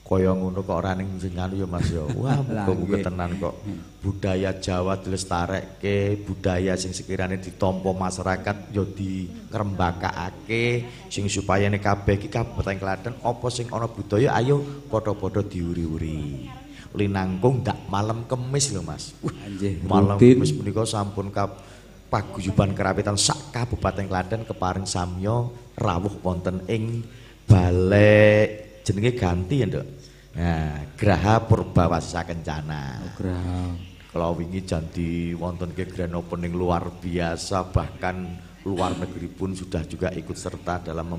Kaya 0.09 0.32
ngono 0.32 0.64
kok 0.64 0.72
ora 0.72 0.97
ning 0.97 1.20
sing 1.20 1.36
anu 1.36 1.60
ya 1.60 1.68
Mas 1.68 1.93
ya. 1.93 2.01
Wah, 2.16 2.40
Lah, 2.40 2.64
muga-muga 2.64 2.97
nggih. 2.97 3.05
tenan 3.05 3.30
kok. 3.36 3.55
Budaya 4.01 4.56
Jawa 4.56 4.97
dilestarekke, 4.97 6.24
budaya 6.24 6.80
sing 6.80 6.97
sekirane 6.97 7.36
ditampa 7.36 7.93
masyarakat 7.93 8.72
ya 8.72 8.89
dikrembakake 8.89 10.64
sing 11.12 11.28
supaya 11.28 11.68
nek 11.68 11.85
kabeh 11.85 12.16
iki 12.16 12.32
Kabupaten 12.32 12.80
Klaten 12.80 13.14
apa 13.20 13.47
sing 13.52 13.68
ana 13.68 13.85
budaya 13.85 14.32
ayo 14.32 14.64
padha-padha 14.89 15.44
diuri-uri. 15.44 16.48
Linangkung 16.97 17.60
dak 17.60 17.76
malam 17.93 18.24
kemis 18.24 18.72
lho 18.72 18.80
Mas. 18.80 19.12
Wah, 19.20 19.35
Anjih, 19.44 19.76
malam 19.85 20.16
rutin. 20.16 20.40
kemis 20.40 20.56
menika 20.56 20.89
sampun 20.89 21.28
kap 21.28 21.60
paguyuban 22.09 22.72
kerapitan 22.72 23.20
sak 23.20 23.52
Kabupaten 23.52 24.09
Klaten 24.09 24.48
keparing 24.48 24.89
samya 24.89 25.52
rawuh 25.76 26.16
wonten 26.24 26.64
ing 26.64 27.05
Balai 27.44 28.44
jenenge 28.85 29.16
ganti 29.16 29.60
ya, 29.60 29.66
Nduk. 29.68 29.98
Nah, 30.36 30.84
Graha 30.98 31.40
Purbawasa 31.46 32.26
Kencana. 32.26 33.00
Grah. 33.16 33.72
Kalau 34.09 34.40
wingi 34.40 34.64
janti 34.64 35.36
wonten 35.36 35.76
ke 35.76 35.84
grand 35.84 36.16
opening 36.16 36.56
luar 36.56 36.88
biasa 36.88 37.68
bahkan 37.68 38.24
luar 38.64 38.96
negeri 38.96 39.28
pun 39.28 39.52
sudah 39.52 39.84
juga 39.84 40.09
ikut 40.10 40.34
serta 40.34 40.80
dalam 40.80 41.12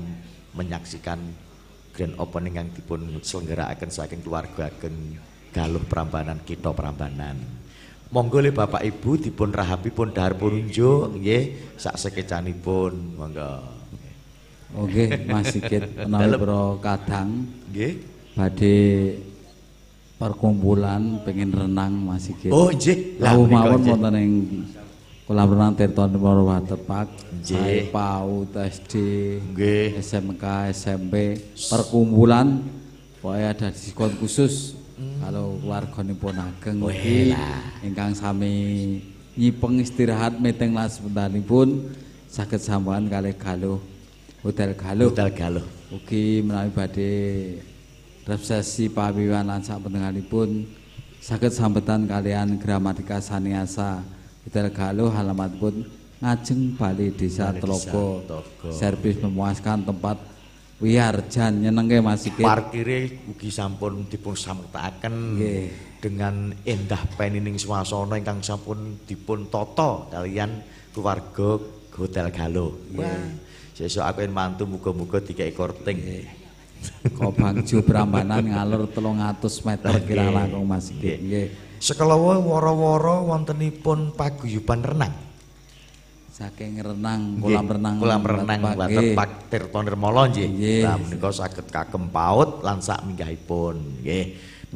menyaksikan 0.54 1.18
grand 1.94 2.18
opening 2.18 2.58
yang 2.58 2.68
dipun 2.74 3.22
selenggarakan 3.22 3.90
saking 3.90 4.20
keluarga 4.26 4.68
ageng 4.68 5.16
Galuh 5.50 5.82
Prambanan 5.86 6.42
kita 6.46 6.70
Prambanan. 6.70 7.38
Monggo 8.10 8.42
le 8.42 8.50
Bapak 8.50 8.82
Ibu 8.82 9.22
dipun 9.22 9.54
rahapi 9.54 9.94
pun 9.94 10.10
dahar 10.10 10.34
pununjuk 10.34 11.14
nggih 11.14 11.74
sak 11.78 11.94
sekecanipun 11.94 13.18
monggo. 13.18 13.78
Oke, 14.74 15.10
Mas 15.26 15.50
Sigit 15.50 15.82
menawi 15.98 16.38
para 16.38 16.62
kadang 16.78 17.46
Nggih. 17.70 18.09
Badhe 18.40 19.20
perkumpulan 20.16 21.20
pengen 21.28 21.52
renang 21.52 21.92
Mas 21.92 22.24
Sigit. 22.24 22.48
Oh 22.48 22.72
nggih. 22.72 23.20
Lau 23.20 23.44
menika 23.44 23.68
mawon 23.68 23.80
wonten 23.84 24.14
ing 24.16 24.32
kolam 25.28 25.46
renang 25.52 25.72
Tirta 25.76 26.08
Nirmala 26.08 26.42
Waterpark, 26.42 27.08
Nggih. 27.44 27.92
PAUD, 27.92 28.52
SD, 28.56 28.92
Nggih. 29.52 30.00
SMK, 30.00 30.44
SMP, 30.72 31.36
perkumpulan 31.68 32.64
pokoknya 33.20 33.52
ada 33.52 33.68
diskon 33.68 34.16
khusus 34.16 34.72
kalau 35.20 35.60
warganipun 35.64 36.32
ageng 36.40 36.80
Weh 36.80 36.96
iki 36.96 37.16
lah. 37.36 37.60
ingkang 37.84 38.12
sami 38.16 38.52
nyipeng 39.36 39.80
istirahat 39.84 40.40
meeting 40.40 40.72
lan 40.72 40.88
sebentaripun 40.88 41.92
saged 42.24 42.60
sambuan 42.60 43.04
kalih 43.08 43.36
Galuh 43.36 43.80
Hotel 44.40 44.72
Galuh 44.72 45.12
Hotel 45.12 45.28
Galuh. 45.36 45.66
Ugi 45.92 46.40
menawi 46.40 46.70
badhe 46.72 47.12
resepsi 48.30 48.86
pawiwan 48.86 49.50
lan 49.50 49.58
sapanjenenganipun 49.58 50.62
saged 51.18 51.50
sambetan 51.50 52.06
kalian 52.06 52.62
Gramatika 52.62 53.18
Saniasa 53.18 54.06
Hotel 54.46 54.70
Galuh 54.70 55.10
alamatipun 55.10 55.82
ngajeng 56.22 56.78
Bali 56.78 57.10
Desa. 57.10 57.50
Tlogo. 57.50 58.22
Servis 58.70 59.18
memuaskan 59.18 59.82
tempat 59.82 60.16
wiarjan 60.78 61.60
nyenengke 61.60 61.98
Mas 61.98 62.24
Sigit. 62.24 62.46
Parkire 62.46 63.20
ugi 63.28 63.50
sampun 63.50 64.06
dipun 64.08 64.38
samektaken 64.38 65.14
Nggih. 65.36 65.66
dengan 66.00 66.54
endah 66.64 67.02
penining 67.18 67.58
swasana 67.58 68.16
ingkang 68.16 68.40
sampun 68.40 68.96
dipun 69.04 69.50
tata 69.50 70.08
kalian 70.08 70.62
keluarga 70.94 71.58
Hotel 71.98 72.32
Galuh. 72.32 72.72
Wah, 72.96 73.28
sesuk 73.76 74.00
aku 74.00 74.24
mantu 74.32 74.64
muga-muga 74.64 75.20
dikeki 75.20 75.52
korting. 75.52 75.98
Kok 77.00 77.32
Bangjo 77.32 77.80
Prambanan 77.80 78.44
ngalur 78.44 78.88
300 78.88 79.68
meter 79.68 79.92
kira 80.04 80.28
langkung 80.28 80.68
Mas 80.68 80.92
Sigit. 80.92 81.16
Nggih. 81.20 81.48
Sekalawa 81.80 82.36
wara-wara 82.36 83.24
wontenipun 83.24 84.12
paguyuban 84.12 84.84
renang. 84.84 85.14
Saking 86.28 86.80
renang, 86.80 87.40
kolam 87.40 87.68
renang 87.68 87.94
kolam 88.00 88.22
renang 88.24 88.60
Water. 88.64 89.12
Park 89.12 89.52
Tirta 89.52 89.80
Nirmala 89.84 90.28
nggih. 90.28 90.84
Lah 90.84 90.96
menika 91.00 91.28
saged 91.32 91.68
kagem 91.68 92.08
paut 92.12 92.60
lan 92.60 92.84
sak 92.84 93.04
minggahipun 93.08 94.04
nggih. 94.04 94.24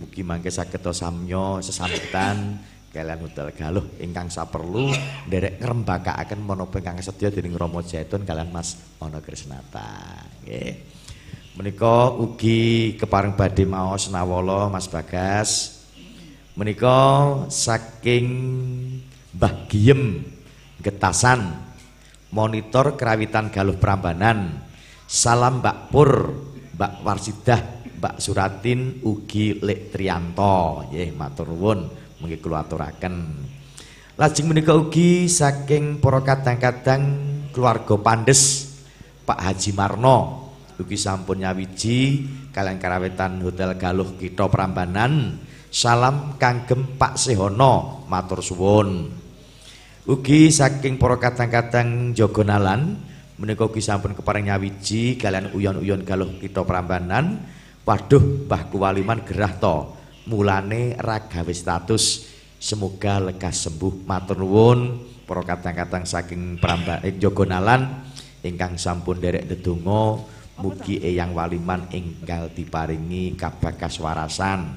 Mugi 0.00 0.24
mangke 0.24 0.48
saged 0.48 0.80
samya 0.92 1.60
sesambetan 1.60 2.56
kalian 2.94 3.26
Hotel 3.26 3.50
Galuh 3.58 3.84
ingkang 3.98 4.30
saperlu 4.30 4.94
nderek 5.26 5.58
ngrembakakaken 5.58 6.40
menapa 6.40 6.78
ingkang 6.78 7.02
sedya 7.02 7.28
dening 7.34 7.58
Rama 7.58 7.82
Jaitun 7.82 8.22
kalian 8.22 8.48
Mas 8.48 8.80
Ana 9.02 9.18
Krisnata. 9.20 10.24
Nggih. 10.46 10.93
Menika 11.54 12.10
ugi 12.10 12.98
kepareng 12.98 13.38
badhe 13.38 13.62
maos 13.62 14.10
nawala 14.10 14.66
Mas 14.66 14.90
Bagas. 14.90 15.78
Menika 16.58 17.30
saking 17.46 18.26
Mbah 19.38 19.70
Giem 19.70 20.18
Getasan 20.82 21.54
monitor 22.34 22.98
kerawitan 22.98 23.54
Galuh 23.54 23.78
Prambanan. 23.78 24.66
Salam 25.06 25.62
Mbak 25.62 25.94
Pur, 25.94 26.10
Mbak 26.74 26.92
Warsidah, 27.06 27.60
Mbak 28.02 28.18
Suratin 28.18 28.98
ugi 29.06 29.54
Lek 29.62 29.94
Trianto. 29.94 30.90
Nggih, 30.90 31.14
matur 31.14 31.54
nuwun 31.54 31.86
mengki 32.18 32.42
kula 32.42 32.66
aturaken. 32.66 33.14
Lajeng 34.18 34.50
menika 34.50 34.74
ugi 34.74 35.30
saking 35.30 36.02
para 36.02 36.18
kadang-kadang 36.18 37.02
keluarga 37.54 37.94
Pandes 37.94 38.74
Pak 39.22 39.38
Haji 39.38 39.70
Marno 39.70 40.43
ugi 40.78 40.98
sampun 40.98 41.42
nyawiji 41.42 42.26
kalian 42.50 42.82
karawetan 42.82 43.38
Hotel 43.42 43.78
Galuh 43.78 44.18
Kita 44.18 44.50
Prambanan. 44.50 45.38
Salam 45.74 46.38
kanggem 46.38 46.98
Pak 46.98 47.18
Sehono 47.18 48.06
matur 48.06 48.38
suwun. 48.38 49.10
Ugi 50.06 50.52
saking 50.52 51.00
para 51.00 51.18
kadang-kadang 51.18 52.14
Jogonalan 52.14 52.94
menika 53.40 53.66
ugi 53.66 53.82
sampun 53.82 54.14
kepareng 54.14 54.46
nyawiji 54.50 55.18
kalian 55.18 55.50
uyon-uyon 55.54 56.02
Galuh 56.02 56.38
Kita 56.38 56.62
Prambanan. 56.66 57.42
Waduh 57.84 58.48
Mbah 58.48 58.72
Kuwaliman 58.72 59.26
gerah 59.26 59.54
to. 59.60 59.76
Mulane 60.30 60.96
ragawe 60.96 61.52
status. 61.52 62.32
Semoga 62.56 63.20
lekas 63.20 63.68
sembuh 63.68 64.08
matur 64.08 64.40
nuwun. 64.40 64.80
Para 65.24 65.40
kadang-kadang 65.44 66.04
saking 66.04 66.60
Prambanan 66.60 67.04
eh, 67.04 67.16
Jogonalan 67.16 67.82
ingkang 68.44 68.76
sampun 68.76 69.16
derek 69.16 69.48
dedonga 69.48 70.33
mugi 70.60 71.02
eyang 71.02 71.34
waliman 71.34 71.90
enggal 71.90 72.50
diparingi 72.52 73.34
kabakas 73.34 73.98
warasan 73.98 74.74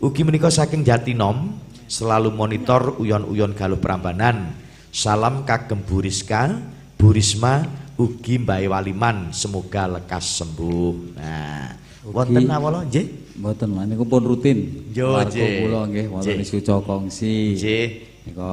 ugi 0.00 0.22
menika 0.24 0.52
saking 0.52 0.84
Jatinom 0.84 1.56
selalu 1.86 2.34
monitor 2.34 2.98
uyon-uyon 2.98 3.54
galuh 3.54 3.80
Prambanan. 3.80 4.52
Salam 4.90 5.44
kagem 5.44 5.84
Buriska 5.84 6.56
Burisma 6.96 7.68
ugi 8.00 8.40
Mbak 8.40 8.64
Waliman 8.72 9.16
semoga 9.32 9.84
lekas 9.84 10.40
sembuh. 10.40 10.94
Nah 11.16 11.76
wonten 12.06 12.48
awala 12.48 12.84
nggih? 12.88 13.36
Mboten 13.36 13.76
niku 13.92 14.04
pun 14.08 14.24
rutin. 14.24 14.88
Yo, 14.96 15.20
nggih. 15.20 15.68
kula 15.68 15.80
nggih 15.84 16.06
wonten 16.08 16.40
isu 16.40 16.64
kongsi 16.64 17.60
nggih. 17.60 17.88
Nika 18.24 18.52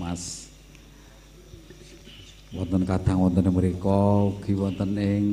Mas. 0.00 0.48
Wonten 2.52 2.88
kadang 2.88 3.20
wonten 3.20 3.48
mriku 3.52 4.32
ugi 4.40 4.52
wonten 4.56 4.96
ing 4.96 5.24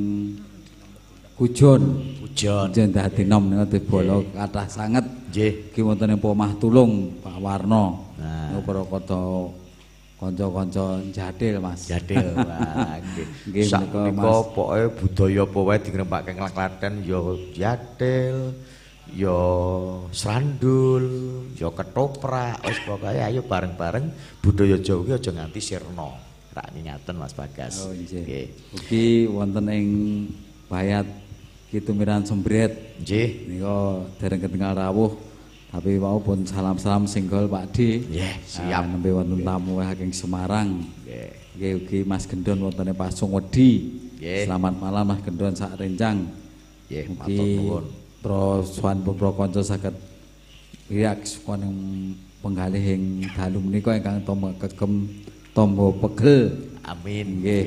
Kujon 1.40 1.82
ujon 2.20 2.68
Kujon 2.68 2.92
dadi 2.92 3.24
nom 3.24 3.48
nika 3.48 3.64
dibolo 3.64 4.28
kathah 4.36 4.68
sanget. 4.68 5.08
Nggih. 5.32 5.72
Ugi 5.72 5.82
wonten 5.88 6.12
ing 6.12 6.20
Pomah 6.20 6.52
Tulung 6.60 7.16
Pak 7.24 7.40
Warno. 7.40 8.12
Nah. 8.20 8.52
niku 8.52 8.62
para 8.68 8.84
kata 8.84 9.22
kanca-kanca 10.20 10.86
jadil 11.16 11.64
Mas. 11.64 11.88
Jadil 11.88 12.20
nggih. 12.36 13.28
Nggih, 13.56 13.66
menika, 13.72 14.00
menika 14.12 14.36
pokoke 14.52 14.84
budaya 15.00 15.44
apa 15.48 15.60
wae 15.64 15.78
digrembake 15.80 16.32
Klaten 16.36 16.94
ya 17.08 17.22
jadil 17.56 18.38
ya 19.16 19.40
srandul 20.12 21.06
ya 21.56 21.72
ketoprak 21.72 22.68
wis 22.68 22.84
pokoke 22.84 23.16
ayo 23.16 23.48
bareng-bareng. 23.48 24.12
Budaya 24.44 24.76
Jawa 24.76 25.08
ki 25.08 25.12
aja 25.16 25.32
nganti 25.32 25.64
sirna. 25.64 26.20
Rak 26.52 26.68
ngaten 26.76 27.16
Mas 27.16 27.32
Bagas. 27.32 27.88
Oh 27.88 27.96
nggih. 27.96 28.28
nggih. 28.28 28.46
Ugi 28.76 29.08
wonten 29.32 29.72
ing 29.72 29.88
Bayat 30.70 31.10
Kitumiran 31.70 32.26
Sembret 32.26 32.98
nggih 32.98 33.46
nika 33.46 34.02
dereng 34.18 34.42
ketinggal 34.42 34.74
rawuh 34.74 35.14
tapi 35.70 36.02
wau 36.02 36.18
pun 36.18 36.42
salam-salam 36.42 37.06
singgol 37.06 37.46
Pak 37.46 37.78
Di. 37.78 38.02
Nggih, 38.10 38.42
siap. 38.42 38.82
Ah, 38.82 38.90
nembe 38.90 39.14
wonten 39.14 39.46
tamu 39.46 39.78
saking 39.78 40.10
Semarang. 40.10 40.82
nggih 41.06 41.30
Nggih 41.54 41.72
ugi 41.78 42.00
Mas 42.10 42.26
Gendon 42.26 42.58
wonten 42.66 42.90
ing 42.90 42.98
Pasung 42.98 43.38
Wedi. 43.38 44.02
Nggih. 44.18 44.50
Selamat 44.50 44.74
malam 44.82 45.14
Mas 45.14 45.22
Gendon 45.22 45.54
sak 45.54 45.78
rencang. 45.78 46.26
nggih 46.90 47.06
matur 47.14 47.46
nuwun 47.54 47.86
pro 48.18 48.66
swan 48.66 49.06
pro 49.06 49.30
kanca 49.38 49.62
saged 49.62 49.94
riak 50.90 51.22
sukan 51.22 51.70
ing 51.70 51.78
penggalih 52.42 52.82
ing 52.98 53.30
dalu 53.38 53.62
menika 53.62 53.94
ingkang 53.94 54.26
tombo 54.26 54.50
kegem 54.58 55.06
tombo 55.54 55.94
pegel. 56.02 56.66
amin 56.82 57.46
Nggih. 57.46 57.64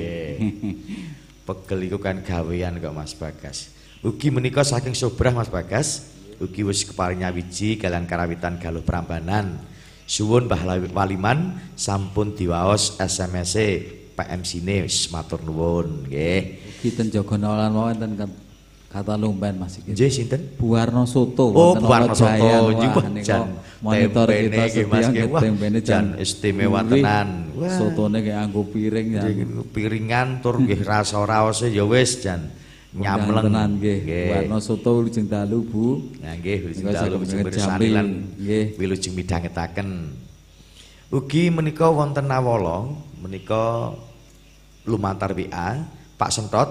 pegel 1.47 1.79
iku 1.87 1.97
kan 2.03 2.19
gawean 2.19 2.83
kok 2.83 2.91
Mas 2.91 3.15
Bagas 3.15 3.72
ugi 4.03 4.27
menika 4.29 4.61
saking 4.61 4.93
Sobrah 4.93 5.31
Mas 5.31 5.47
Bagas 5.47 6.11
ugi 6.37 6.61
wis 6.61 6.83
keparing 6.83 7.23
nyawiji 7.23 7.79
kalian 7.79 8.03
karawitan 8.03 8.59
galuh 8.59 8.83
Prambanan 8.83 9.63
suwun 10.03 10.51
Mbah 10.51 10.59
Waliman 10.91 11.55
sampun 11.79 12.35
diwaos 12.35 12.99
SMS 12.99 13.51
-e 13.55 13.69
PMC 14.13 14.59
ne 14.61 14.85
wis 14.85 15.07
matur 15.09 15.39
nuwun 15.41 16.05
nggih 16.05 16.41
Ugi 16.83 16.89
ten 16.91 17.07
Jogonolan 17.07 17.71
wonten 17.71 18.19
kat- 18.19 18.41
kata 18.91 19.15
lumban 19.17 19.55
Mas 19.57 19.79
iki. 19.79 19.95
nggih 19.95 20.11
sinten 20.11 20.41
Buwarno 20.59 21.07
Soto 21.07 21.49
Oh, 21.49 21.73
wonten 21.73 21.87
Buwarno 21.87 22.13
Soto. 22.13 22.75
Jan 23.23 23.55
monitor 23.81 24.27
kita 24.29 24.63
setia 24.69 25.07
nggih. 25.09 25.27
Tempene 25.33 25.79
jan 25.81 26.05
istimewa 26.19 26.83
tenan. 26.85 27.55
Sotone 27.57 28.19
kayak 28.21 28.51
anggo 28.51 28.67
piring 28.67 29.07
ya. 29.17 29.23
Piringan 29.71 30.43
tur 30.43 30.59
nggih 30.61 30.83
rasa 30.91 31.23
raose 31.23 31.71
ya 31.71 31.87
wis 31.87 32.19
jan 32.21 32.51
nyamleng 32.93 33.45
tenan 33.49 33.69
nggih. 33.81 33.99
Buwarno 34.05 34.57
Soto 34.61 35.01
Wilujeng 35.01 35.25
Dalu 35.25 35.65
Bu. 35.65 35.85
Nah 36.21 36.33
nggih 36.37 36.57
wilujeng 36.69 36.85
Nika 36.85 37.01
dalu 37.01 37.15
ngejamri. 37.25 37.43
mirsani 37.49 37.87
lan 37.89 38.07
Nggih. 38.37 38.65
wilujeng 38.77 39.13
midhangetaken. 39.17 39.89
Ugi 41.13 41.53
menika 41.53 41.89
wonten 41.89 42.25
nawala 42.25 42.89
menika 43.21 43.93
lumantar 44.85 45.33
WA 45.37 45.85
Pak 46.17 46.31
Sentot 46.33 46.69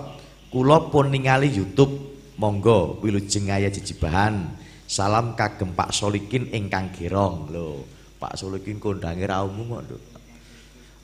kula 0.50 0.90
pun 0.90 1.10
ningali 1.10 1.50
YouTube 1.50 1.94
monggo 2.38 3.02
wilujeng 3.02 3.50
aya 3.50 3.70
jejibahan. 3.70 4.58
Salam 4.86 5.32
kagem 5.32 5.72
Pak 5.72 5.90
Solikin 5.90 6.52
ingkang 6.52 6.92
gerong 6.92 7.48
lho. 7.48 7.82
Pak 8.20 8.36
Solikin 8.38 8.76
kondange 8.76 9.24
ra 9.24 9.42
umum 9.42 9.80
kok. 9.80 10.11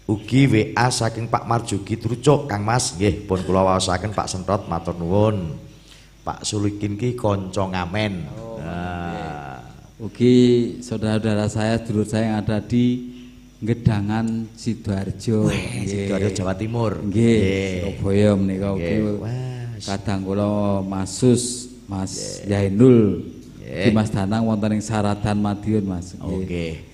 Ugi 0.08 0.48
WA 0.48 0.88
saking 0.88 1.28
Pak 1.28 1.44
Marjuki 1.44 2.00
Trucuk 2.00 2.48
Kang 2.48 2.64
Mas 2.64 2.96
nggih 2.96 3.28
pun 3.28 3.44
kula 3.44 3.60
waosaken 3.60 4.16
Pak 4.16 4.24
Sentot 4.24 4.64
matur 4.64 4.96
nuwun. 4.96 5.52
Pak 6.24 6.48
Sulikin 6.48 6.96
ki 6.96 7.12
kanca 7.12 7.68
ngamen. 7.68 8.24
nah, 8.56 9.60
Ugi 10.00 10.32
saudara-saudara 10.80 11.44
saya, 11.52 11.76
dulur 11.84 12.08
saya 12.08 12.32
yang 12.32 12.36
ada 12.40 12.56
di 12.64 13.04
Gedangan 13.60 14.48
Sidoarjo. 14.56 15.52
Sidoarjo 15.84 16.30
Jawa 16.32 16.56
Timur. 16.56 17.04
Nggih. 17.04 17.92
Surabaya 17.92 18.32
menika 18.32 18.68
ugi. 18.80 18.96
Kadang 19.84 20.24
kula 20.24 20.80
Masus 20.88 21.68
Mas 21.84 22.40
Yainul 22.48 23.28
Nggih. 23.60 23.92
Mas 23.92 24.08
Danang 24.08 24.48
wonten 24.48 24.72
ing 24.72 24.80
Saradan 24.80 25.36
Madiun 25.36 25.84
Mas. 25.84 26.16
Nggih. 26.16 26.32
Oke. 26.32 26.87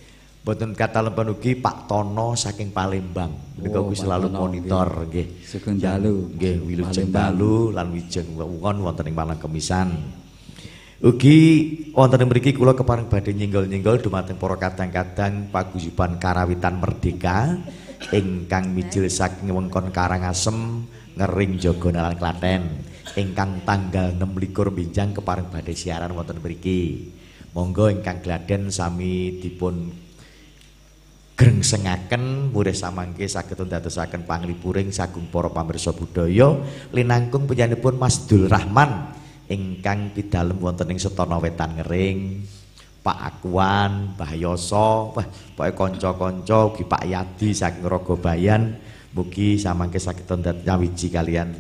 Boten 0.45 0.77
kata 0.77 1.01
lempan 1.01 1.33
ugi 1.33 1.57
Pak 1.57 1.89
Tono 1.89 2.37
saking 2.37 2.69
Palembang. 2.69 3.33
Menika 3.57 3.81
Oh, 3.81 3.89
selalu 3.97 4.29
Tono, 4.29 4.45
monitor 4.45 5.09
nggih. 5.09 5.41
Sugeng 5.41 5.81
dalu. 5.81 6.37
Nggih, 6.37 6.57
wilujeng 6.69 7.09
dalu 7.09 7.73
lan 7.73 7.89
wijeng 7.89 8.37
wonten 8.37 8.85
wonten 8.85 9.09
ing 9.09 9.17
Malang 9.17 9.41
Kemisan. 9.41 9.89
Ugi 11.01 11.41
wonten 11.97 12.21
ing 12.21 12.29
mriki 12.29 12.53
kula 12.53 12.77
kepareng 12.77 13.09
badhe 13.09 13.33
nyenggol-nyenggol 13.33 14.05
dumateng 14.05 14.37
para 14.37 14.61
kadang-kadang 14.61 15.49
paguyuban 15.49 16.21
karawitan 16.21 16.77
merdeka 16.77 17.57
ingkang 18.13 18.69
mijil 18.77 19.09
saking 19.09 19.49
wengkon 19.49 19.97
Karangasem 19.97 20.85
ngering 21.17 21.57
Jogonalan 21.57 22.21
Klaten 22.21 22.85
ingkang 23.17 23.65
tanggal 23.65 24.13
26 24.13 24.77
Binjang 24.77 25.17
kepareng 25.17 25.49
badhe 25.49 25.73
siaran 25.73 26.13
wonten 26.13 26.37
mriki. 26.45 27.17
Monggo 27.57 27.89
ingkang 27.89 28.21
gladen 28.21 28.69
sami 28.69 29.41
dipun 29.41 30.04
grengsengaken 31.35 32.55
murih 32.55 32.75
samangke 32.75 33.27
saged 33.27 33.59
ndadosaken 33.59 34.23
panglipuring 34.23 34.95
sagung 34.95 35.27
para 35.27 35.51
pamirsa 35.51 35.91
budaya 35.91 36.55
linangkung 36.95 37.51
penyanipun 37.51 37.99
Mas 37.99 38.23
Dul 38.31 38.47
Rahman 38.47 39.11
ingkang 39.51 40.15
pidalem 40.15 40.63
wonten 40.63 40.95
ing 40.95 40.99
Setana 41.03 41.43
Wetan 41.43 41.75
Ngering 41.83 42.47
Pak 43.05 43.21
Akuan, 43.21 44.17
Mbah 44.17 44.33
Yoso, 44.33 45.13
wah 45.13 45.27
pokoke 45.29 45.77
kanca-kanca 45.77 46.73
ugi 46.73 46.89
Pak 46.89 47.05
Yadi 47.05 47.53
saking 47.53 47.85
Rogobayan 47.85 48.81
mugi 49.13 49.61
samangke 49.61 50.01
saged 50.01 50.25
ndanyawiji 50.25 51.13
kalian 51.13 51.53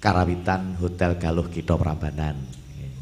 karawitan 0.00 0.80
Hotel 0.80 1.20
Galuh 1.20 1.52
Kita 1.52 1.76
Prambanan. 1.76 2.40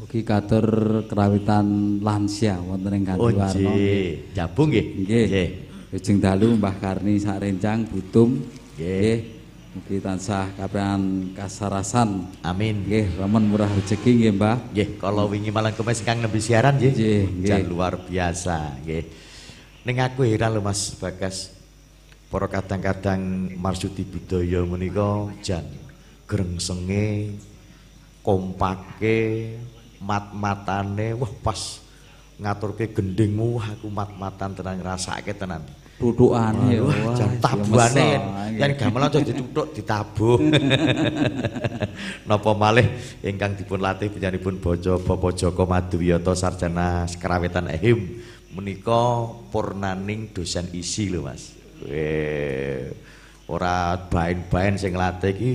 Ugi 0.03 0.27
katur 0.27 0.65
kerawitan 1.07 2.01
lansia 2.03 2.59
wonten 2.59 2.97
ing 2.97 3.03
Oh 3.15 3.31
Ganti 3.31 3.63
Warno. 3.63 3.71
nggih, 3.71 4.35
jabung 4.35 4.67
nggih. 4.73 4.85
Nggih. 5.05 5.68
Ujung 5.89 6.21
dalu 6.21 6.53
Mbah 6.53 6.77
Karni 6.77 7.17
sak 7.17 7.41
rencang 7.41 7.81
butum. 7.89 8.37
Nggih. 8.77 9.41
Mugi 9.73 9.97
tansah 9.97 10.53
kaprenan 10.53 11.33
kasarasan. 11.33 12.29
Amin. 12.45 12.85
Nggih, 12.85 13.17
remen 13.17 13.49
murah 13.49 13.65
rezeki 13.73 14.21
nggih, 14.21 14.33
Mbah. 14.37 14.57
Nggih, 14.69 15.01
kalau 15.01 15.25
wingi 15.33 15.49
malam 15.49 15.73
kemis 15.73 16.05
kang 16.05 16.21
nembe 16.21 16.37
siaran 16.37 16.77
nggih. 16.77 16.93
Nggih, 17.41 17.65
luar 17.65 17.97
biasa 18.05 18.85
nggih. 18.85 19.03
Ning 19.89 19.97
aku 19.97 20.29
heran 20.29 20.53
lho 20.53 20.61
Mas 20.61 20.93
Bagas. 20.93 21.57
Para 22.29 22.45
kadang-kadang 22.45 23.49
marsudi 23.57 24.05
budaya 24.05 24.61
menika 24.61 25.33
jan 25.41 25.65
grengsenge 26.29 27.33
kompake 28.21 29.57
mat-matane 29.97 31.17
wah 31.17 31.33
pas 31.41 31.81
ngaturke 32.37 32.93
gendingmu 32.93 33.57
aku 33.57 33.89
mat-matan 33.89 34.53
tenan 34.53 34.77
ngrasake 34.77 35.33
tenan. 35.33 35.65
Dudukane 35.99 36.79
Wah, 36.79 37.11
jan 37.11 37.35
tabuhane 37.43 38.09
yen 38.55 38.71
gamelan 38.79 39.11
aja 39.11 39.19
dituthuk 39.19 39.75
ditabuh. 39.75 40.39
Napa 42.27 42.51
malih 42.55 42.87
ingkang 43.19 43.59
dipun 43.59 43.83
latih 43.83 44.07
panjenenganipun 44.07 44.63
Baja 44.63 44.95
Bapak 44.95 45.35
Joko 45.35 45.67
Maduyata 45.67 46.31
Sarjana 46.39 47.03
Kekrawitan 47.03 47.67
Ehim 47.67 48.23
menika 48.55 49.27
purnaning 49.51 50.31
dosen 50.31 50.71
isi 50.71 51.11
lho 51.11 51.27
Mas. 51.27 51.51
Weh, 51.83 52.95
ora 53.51 53.99
bain-bain 54.07 54.79
sing 54.79 54.95
latih 54.95 55.35
iki 55.35 55.51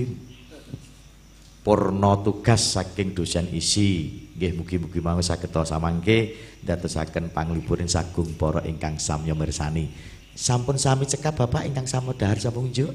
purna 1.65 2.21
tugas 2.21 2.77
saking 2.77 3.17
dosen 3.17 3.49
isi. 3.49 4.21
Nggih 4.37 4.61
mugi-mugi 4.61 5.01
mawon 5.01 5.25
saged 5.25 5.49
samangke 5.49 6.37
ndadosaken 6.61 7.33
panglipuring 7.33 7.89
sagung 7.89 8.37
para 8.37 8.61
ingkang 8.69 9.01
samya 9.01 9.33
mirsani. 9.33 10.13
Sampun 10.35 10.75
sami 10.75 11.07
cekap 11.07 11.39
Bapak 11.39 11.63
ingkang 11.63 11.87
samodhahar 11.87 12.35
sampun 12.35 12.67
njuk? 12.67 12.91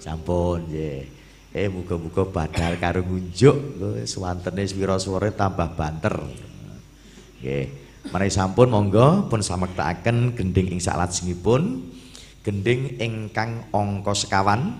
Sampun 0.00 0.64
nggih. 0.64 1.04
Eh 1.52 1.68
muga-muga 1.68 2.24
badal 2.24 2.80
karo 2.80 3.04
ngunjuk 3.04 3.76
suwantene 4.08 4.64
swira 4.64 4.96
swara 4.96 5.28
tambah 5.28 5.76
banter. 5.76 6.16
Nggih. 7.44 7.64
Menawi 8.08 8.32
sampun 8.32 8.72
monggo 8.72 9.28
pun 9.28 9.44
samektakaken 9.44 10.32
gending 10.32 10.72
ing 10.72 10.80
salajengipun 10.80 11.84
gending 12.40 12.96
ingkang 12.96 13.68
angka 13.76 14.16
sekawan 14.16 14.72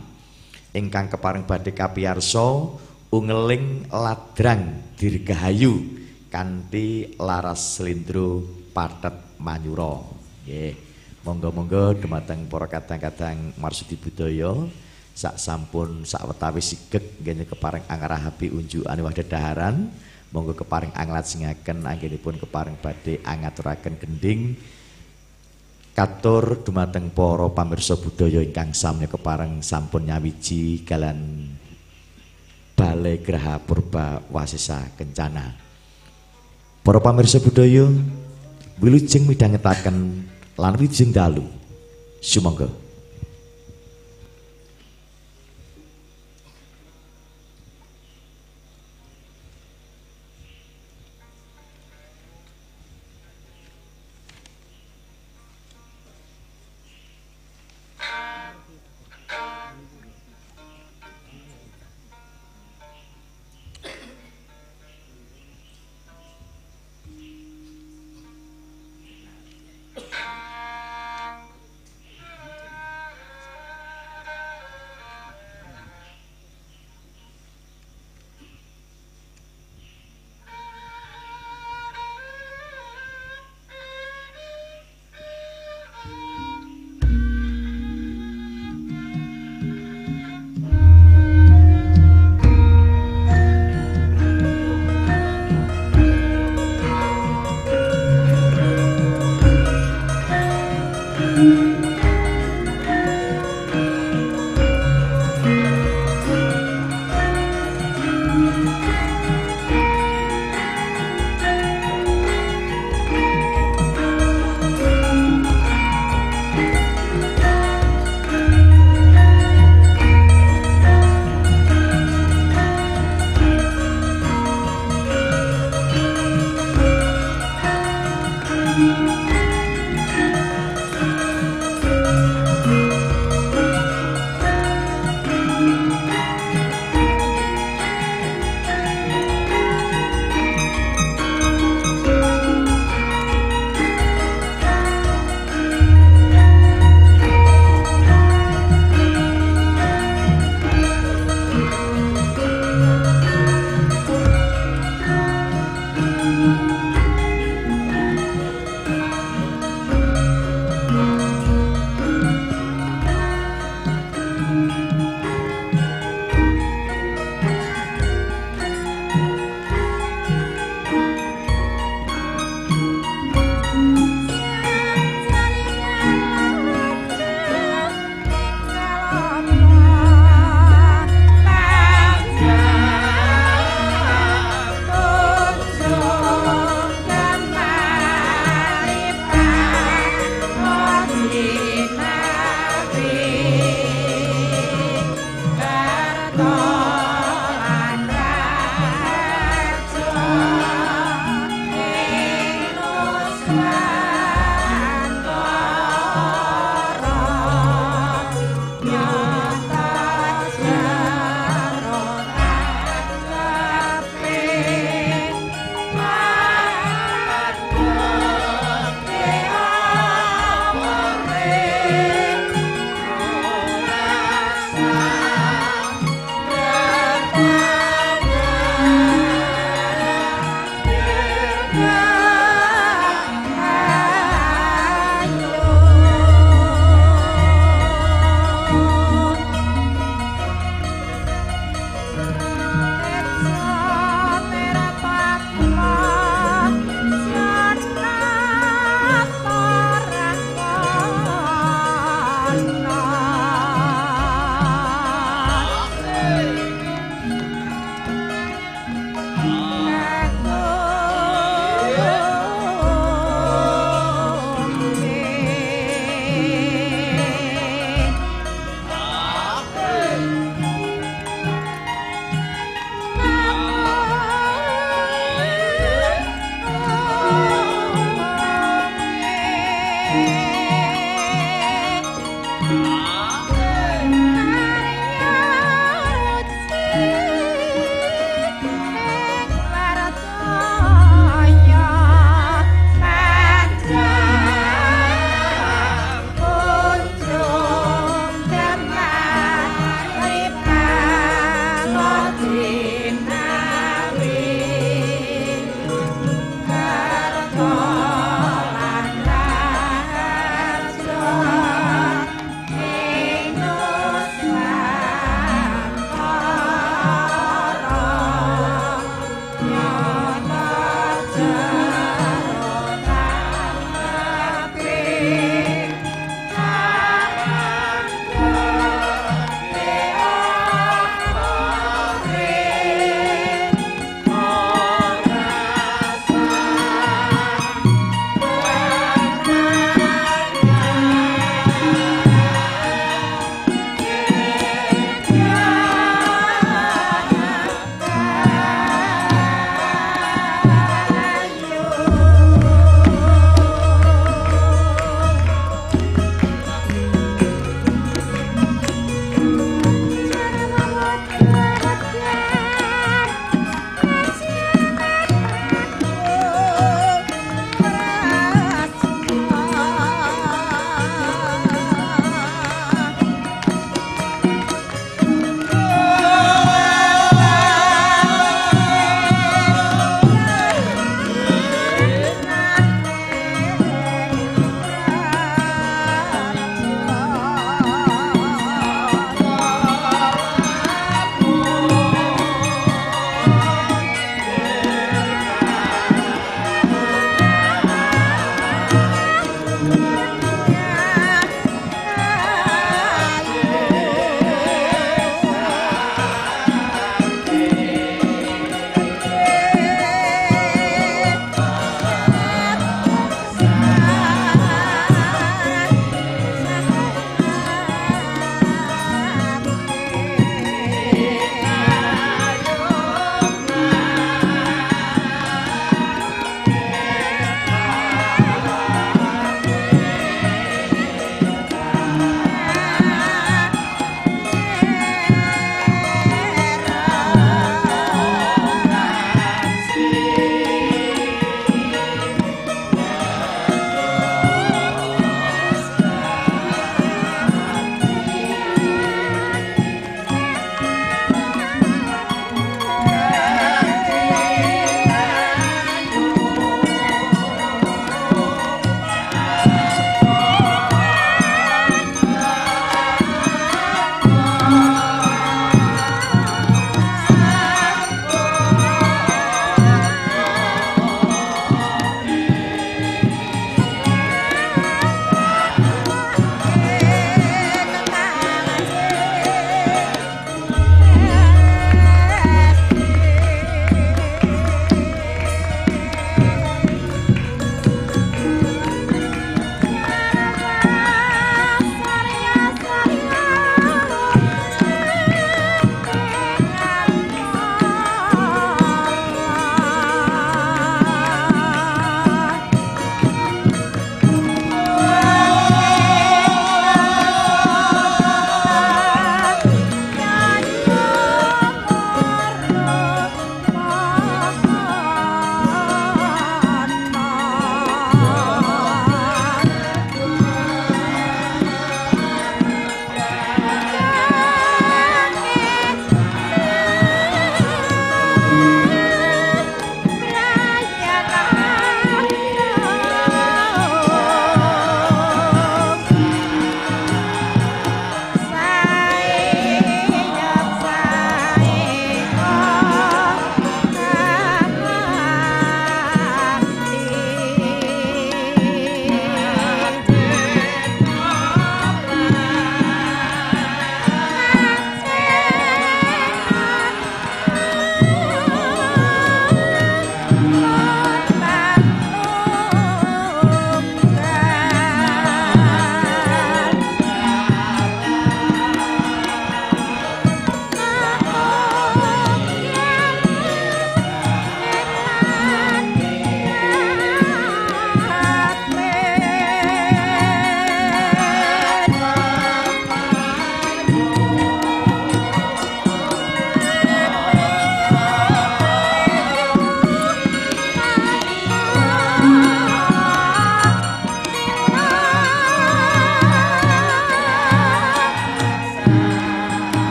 ingkang 0.72 1.12
kepareng 1.12 1.44
badhe 1.44 1.76
kapiyarsa 1.76 2.80
ungeling 3.12 3.84
ladrang 3.92 4.72
dirgahayu 4.96 5.84
kanthi 6.32 7.12
laras 7.20 7.76
slendro 7.76 8.40
patet 8.72 9.36
manyura. 9.36 10.00
Nggih. 10.48 10.89
Monggo-monggo 11.20 12.00
dumateng 12.00 12.48
para 12.48 12.64
kadang-kadang 12.64 13.52
marsudi 13.60 14.00
budaya. 14.00 14.56
Sak 15.12 15.36
sampun 15.36 16.08
sak 16.08 16.24
wetawis 16.24 16.72
sigeg 16.72 17.20
nggih 17.20 17.44
kepareng 17.44 17.84
angrahapi 17.84 18.48
unjukane 18.48 19.04
wadadaharan 19.04 19.90
monggo 20.30 20.54
kepareng 20.54 20.94
anglajengaken 20.94 21.84
anggenipun 21.84 22.38
kepareng 22.38 22.78
badhe 22.78 23.18
angaturaken 23.26 23.98
gending. 23.98 24.56
Katur 25.90 26.62
dumateng 26.64 27.10
para 27.10 27.50
pamirsa 27.50 27.98
budaya 27.98 28.40
ingkang 28.40 28.72
sami 28.72 29.10
kepareng 29.10 29.60
sampun 29.60 30.06
nyawiji 30.08 30.86
kalan 30.86 31.50
Balai 32.78 33.20
Graha 33.20 33.60
Purba 33.60 34.24
Wasisa 34.32 34.88
Kencana. 34.96 35.52
Para 36.80 37.02
pamirsa 37.02 37.42
budaya 37.42 37.90
wilujeng 38.80 39.28
midhangetaken 39.28 40.29
lan 40.60 40.76
wijing 40.76 41.12
dalu. 41.16 41.42
Sumangga 42.20 42.68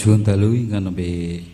Suwun 0.00 0.24
dalu 0.24 0.56
ingkang 0.56 0.88
nembe 0.88 1.44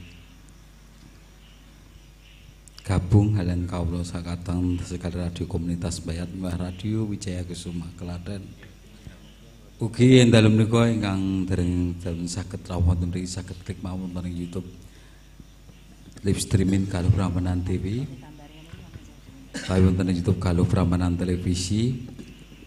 gabung 2.86 3.34
halen 3.34 3.66
kawula 3.66 4.06
sakateng 4.06 4.78
sekali 4.86 5.18
radio 5.18 5.50
komunitas 5.50 5.98
Bayat 5.98 6.30
Mbah 6.30 6.54
Radio 6.54 7.10
Wijaya 7.10 7.42
Kusuma 7.42 7.90
Klaten. 7.98 8.46
Ugi 9.82 10.22
ing 10.22 10.30
dalem 10.30 10.54
menika 10.54 10.86
ingkang 10.86 11.42
dereng 11.50 11.98
dalem 11.98 12.30
saged 12.30 12.62
rawuh 12.70 12.94
wonten 12.94 13.10
mriki 13.10 13.26
saged 13.26 13.58
klik 13.66 13.82
mawon 13.82 14.14
wonten 14.14 14.30
YouTube 14.30 14.70
live 16.22 16.38
streaming 16.38 16.86
kalau 16.86 17.10
Prambanan 17.10 17.66
TV. 17.66 18.06
Kaya 19.58 19.90
wonten 19.90 20.14
YouTube 20.14 20.38
kalau 20.38 20.62
Prambanan 20.62 21.18
Televisi. 21.18 21.98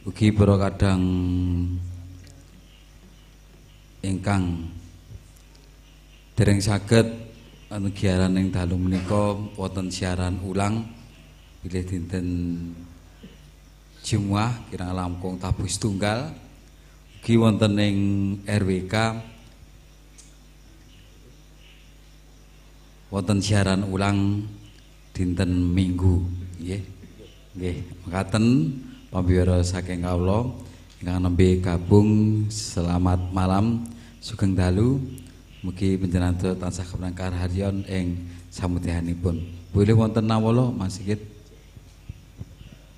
Ugi 0.04 0.36
para 0.36 0.60
kadang 0.60 1.00
ingkang 4.04 4.76
dereng 6.40 6.64
saged 6.64 7.04
anu 7.68 7.92
giaran 7.92 8.40
ing 8.40 8.48
dalu 8.48 8.80
menika 8.80 9.36
wonten 9.60 9.92
siaran 9.92 10.40
ulang. 10.40 10.88
Bilih 11.60 11.84
dinten 11.84 12.28
Jumat 14.00 14.72
kirang 14.72 14.96
langkung 14.96 15.36
tabuh 15.36 15.68
setunggal 15.68 16.32
ugi 17.20 17.36
wonten 17.36 17.76
ing 17.76 17.98
RWK 18.48 18.96
wonten 23.12 23.44
siaran 23.44 23.84
ulang 23.84 24.48
dinten 25.12 25.52
Minggu. 25.76 26.24
Nggih. 26.64 26.82
Nggih. 27.60 27.78
Mekaten 28.08 28.46
pambiwara 29.12 29.60
saking 29.60 30.08
kawula 30.08 30.48
ingkang 31.04 31.20
nembe 31.20 31.60
gabung 31.60 32.10
selamat 32.48 33.28
malam 33.36 33.84
sugeng 34.24 34.56
dalu 34.56 35.19
Mugi 35.60 36.00
panjenengan 36.00 36.56
tansah 36.56 36.88
kemenangkar 36.88 37.36
harion 37.36 37.84
ing 37.84 38.16
samutihanipun. 38.48 39.44
Boleh 39.76 39.92
wonten 39.92 40.24
nawala 40.24 40.72
Mas 40.72 40.96
Sigit. 40.96 41.20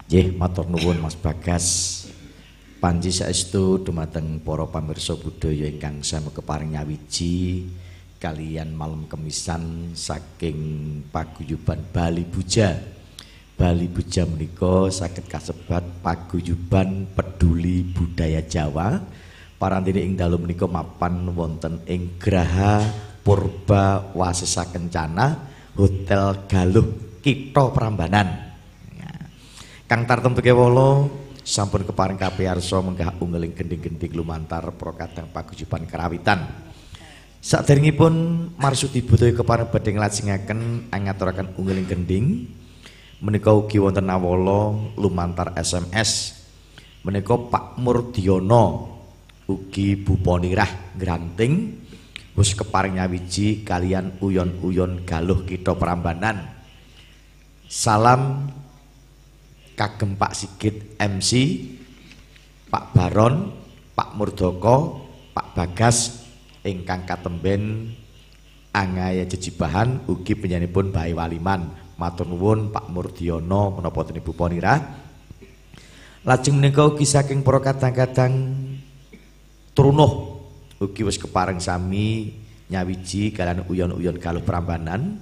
Nggih, 0.05 0.37
matur 0.37 0.69
nuwun 0.69 1.01
Mas 1.01 1.17
Bagas. 1.17 1.65
Panji 2.77 3.09
saestu 3.09 3.81
dumateng 3.81 4.37
para 4.45 4.69
pamirsa 4.69 5.17
budaya 5.17 5.65
ingkang 5.65 6.05
sami 6.05 6.29
keparing 6.29 6.77
nyawiji 6.77 7.65
kalian 8.21 8.77
malam 8.77 9.09
kemisan 9.09 9.97
saking 9.97 11.01
paguyuban 11.09 11.81
Bali 11.89 12.21
Buja. 12.29 12.77
Bali 13.57 13.89
Buja 13.89 14.29
menika 14.29 14.85
saged 14.93 15.25
kasebat 15.25 15.81
paguyuban 16.05 17.09
peduli 17.17 17.81
budaya 17.89 18.45
Jawa 18.45 19.01
parantine 19.61 20.01
ing 20.01 20.17
dalu 20.17 20.41
menika 20.41 20.65
mapan 20.65 21.29
wonten 21.37 21.85
ing 21.85 22.17
Graha 22.17 22.81
Purba 23.21 24.09
Wasesa 24.17 24.65
Kencana 24.73 25.37
Hotel 25.77 26.49
Galuh 26.49 27.21
Kitha 27.21 27.69
Prambanan. 27.69 28.49
Kang 29.85 30.09
tartemtu 30.09 30.41
kewala 30.41 31.05
sampun 31.45 31.85
keparing 31.85 32.17
kapiyarsa 32.17 32.81
menggah 32.81 33.13
unggeling 33.21 33.53
gending-gending 33.53 34.17
lumantar 34.17 34.65
prokadang 34.73 35.29
paguyuban 35.29 35.85
kerawitan. 35.85 36.41
Saderengipun 37.37 38.13
marsudi 38.57 39.05
budaya 39.05 39.35
keparing 39.35 39.69
badhe 39.69 39.93
nglajengaken 39.93 40.89
angaturaken 40.89 41.53
unggeling 41.53 41.85
gending 41.85 42.25
menika 43.21 43.53
ugi 43.53 43.77
wonten 43.77 44.09
nawala 44.09 44.73
lumantar 44.97 45.53
SMS 45.53 46.41
menika 47.05 47.37
Pak 47.37 47.77
Murdiono 47.77 48.90
ugi 49.51 49.99
Buponirah 49.99 50.95
Granting 50.95 51.83
wis 52.31 52.55
keparing 52.55 52.95
nyawiji 52.95 53.67
kalian 53.67 54.15
uyon-uyon 54.23 55.03
galuh 55.03 55.43
kita 55.43 55.75
Prambanan. 55.75 56.63
Salam 57.67 58.51
kagem 59.75 60.15
Pak 60.15 60.33
Sigit 60.35 60.95
MC, 60.99 61.31
Pak 62.71 62.95
Baron, 62.95 63.51
Pak 63.91 64.15
Murdoko, 64.15 65.07
Pak 65.35 65.55
Bagas 65.55 66.27
ingkang 66.63 67.03
katemben 67.03 67.91
angaya 68.71 69.27
jejibahan 69.27 70.03
ugi 70.07 70.35
penyanipun 70.35 70.95
Bayi 70.95 71.11
Waliman. 71.11 71.91
Matur 71.99 72.25
nuwun 72.25 72.73
Pak 72.73 72.89
Murdiono 72.89 73.77
menapa 73.77 74.09
Ibu 74.09 74.33
Ponirah. 74.33 74.79
Lajeng 76.21 76.57
menika 76.57 76.85
ugi 76.85 77.05
saking 77.05 77.45
para 77.45 77.61
kadang-kadang 77.61 78.33
trunuh. 79.71 80.41
Ugi 80.81 81.05
wis 81.05 81.21
kepareng 81.21 81.61
sami 81.61 82.33
nyawiji 82.71 83.29
kalian 83.35 83.67
uyon-uyon 83.69 84.17
galuh 84.17 84.41
Prambanan. 84.41 85.21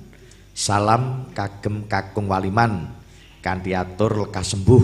Salam 0.56 1.32
kagem 1.32 1.88
kakung 1.88 2.28
waliman 2.28 2.92
kanthi 3.40 3.76
atur 3.76 4.28
lekas 4.28 4.56
sembuh. 4.56 4.84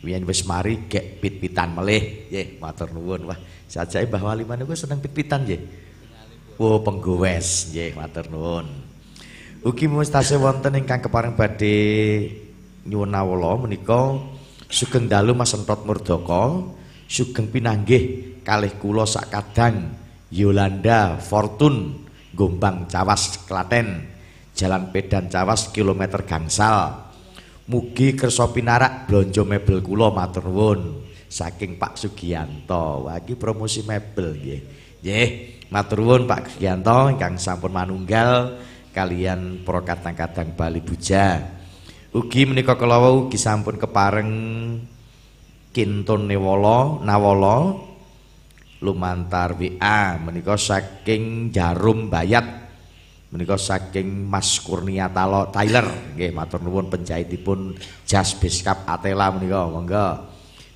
Yen 0.00 0.24
wis 0.24 0.48
mari 0.48 0.88
gek 0.88 1.20
pit-pitan 1.20 1.76
melih. 1.76 2.28
Nggih 2.32 2.46
matur 2.56 2.88
nuwun. 2.96 3.28
Wah 3.28 3.38
sajae 3.68 4.08
Mbah 4.08 4.32
Waliman 4.32 4.64
niku 4.64 4.72
seneng 4.72 5.04
pit-pitan 5.04 5.44
nggih. 5.44 5.60
Oh 6.56 6.80
penggowes. 6.80 7.68
Nggih 7.72 7.92
matur 7.96 8.24
nuwun. 8.32 8.66
Ugi 9.60 9.84
mustase 9.92 10.40
wonten 10.40 10.80
ingkang 10.80 11.04
kepareng 11.04 11.36
badhe 11.36 11.76
nyuwun 12.88 13.12
awala 13.12 13.60
menika 13.60 14.16
sugeng 14.72 15.04
dalu 15.04 15.36
Mas 15.36 15.52
Entot 15.52 15.84
Murdaka 15.84 16.64
sugeng 17.04 17.52
pinanggih 17.52 18.29
kalih 18.42 18.74
kula 18.80 19.06
sakadang 19.06 19.94
Yolanda 20.30 21.18
Fortun 21.18 22.06
Gombang 22.32 22.86
Cawas 22.86 23.42
Klaten 23.46 24.06
Jalan 24.54 24.94
Pedan 24.94 25.26
Cawas 25.28 25.72
kilometer 25.74 26.22
gangsal 26.22 27.10
Mugi 27.70 28.18
kersa 28.18 28.50
pinarak 28.50 29.06
blonjo 29.06 29.46
mebel 29.46 29.78
kula 29.78 30.10
matur 30.10 30.50
nuwun 30.50 31.06
saking 31.30 31.78
Pak 31.78 31.94
Sugiyanto. 31.94 33.06
Wah 33.06 33.22
promosi 33.22 33.86
mebel 33.86 34.34
nggih. 34.34 34.60
Nggih, 34.98 35.28
matur 35.70 36.02
nuwun 36.02 36.26
Pak 36.26 36.50
Sugiyanto 36.50 37.14
ingkang 37.14 37.38
sampun 37.38 37.70
manunggal 37.70 38.58
kalian 38.90 39.62
para 39.62 39.86
kadang-kadang 39.86 40.50
Bali 40.58 40.82
Buja. 40.82 41.46
Ugi 42.10 42.42
menika 42.42 42.74
kala 42.74 42.98
ugi 43.06 43.38
sampun 43.38 43.78
kepareng 43.78 44.32
Kintun 45.70 46.26
Newala 46.26 46.98
Nawala 47.06 47.78
lumantar 48.80 49.56
WA 49.56 50.16
menika 50.16 50.56
saking 50.56 51.52
Jarum 51.52 52.08
Bayat 52.08 52.60
menika 53.30 53.54
saking 53.54 54.26
Mas 54.26 54.58
Kurnia 54.58 55.06
Talo 55.06 55.48
Tyler. 55.54 55.86
Nggih 56.18 56.34
matur 56.34 56.58
nuwun 56.60 56.90
penjahitipun 56.90 57.78
jas 58.02 58.34
Beskap 58.34 58.84
Atela 58.90 59.30
menika. 59.30 59.70
Monggo. 59.70 60.06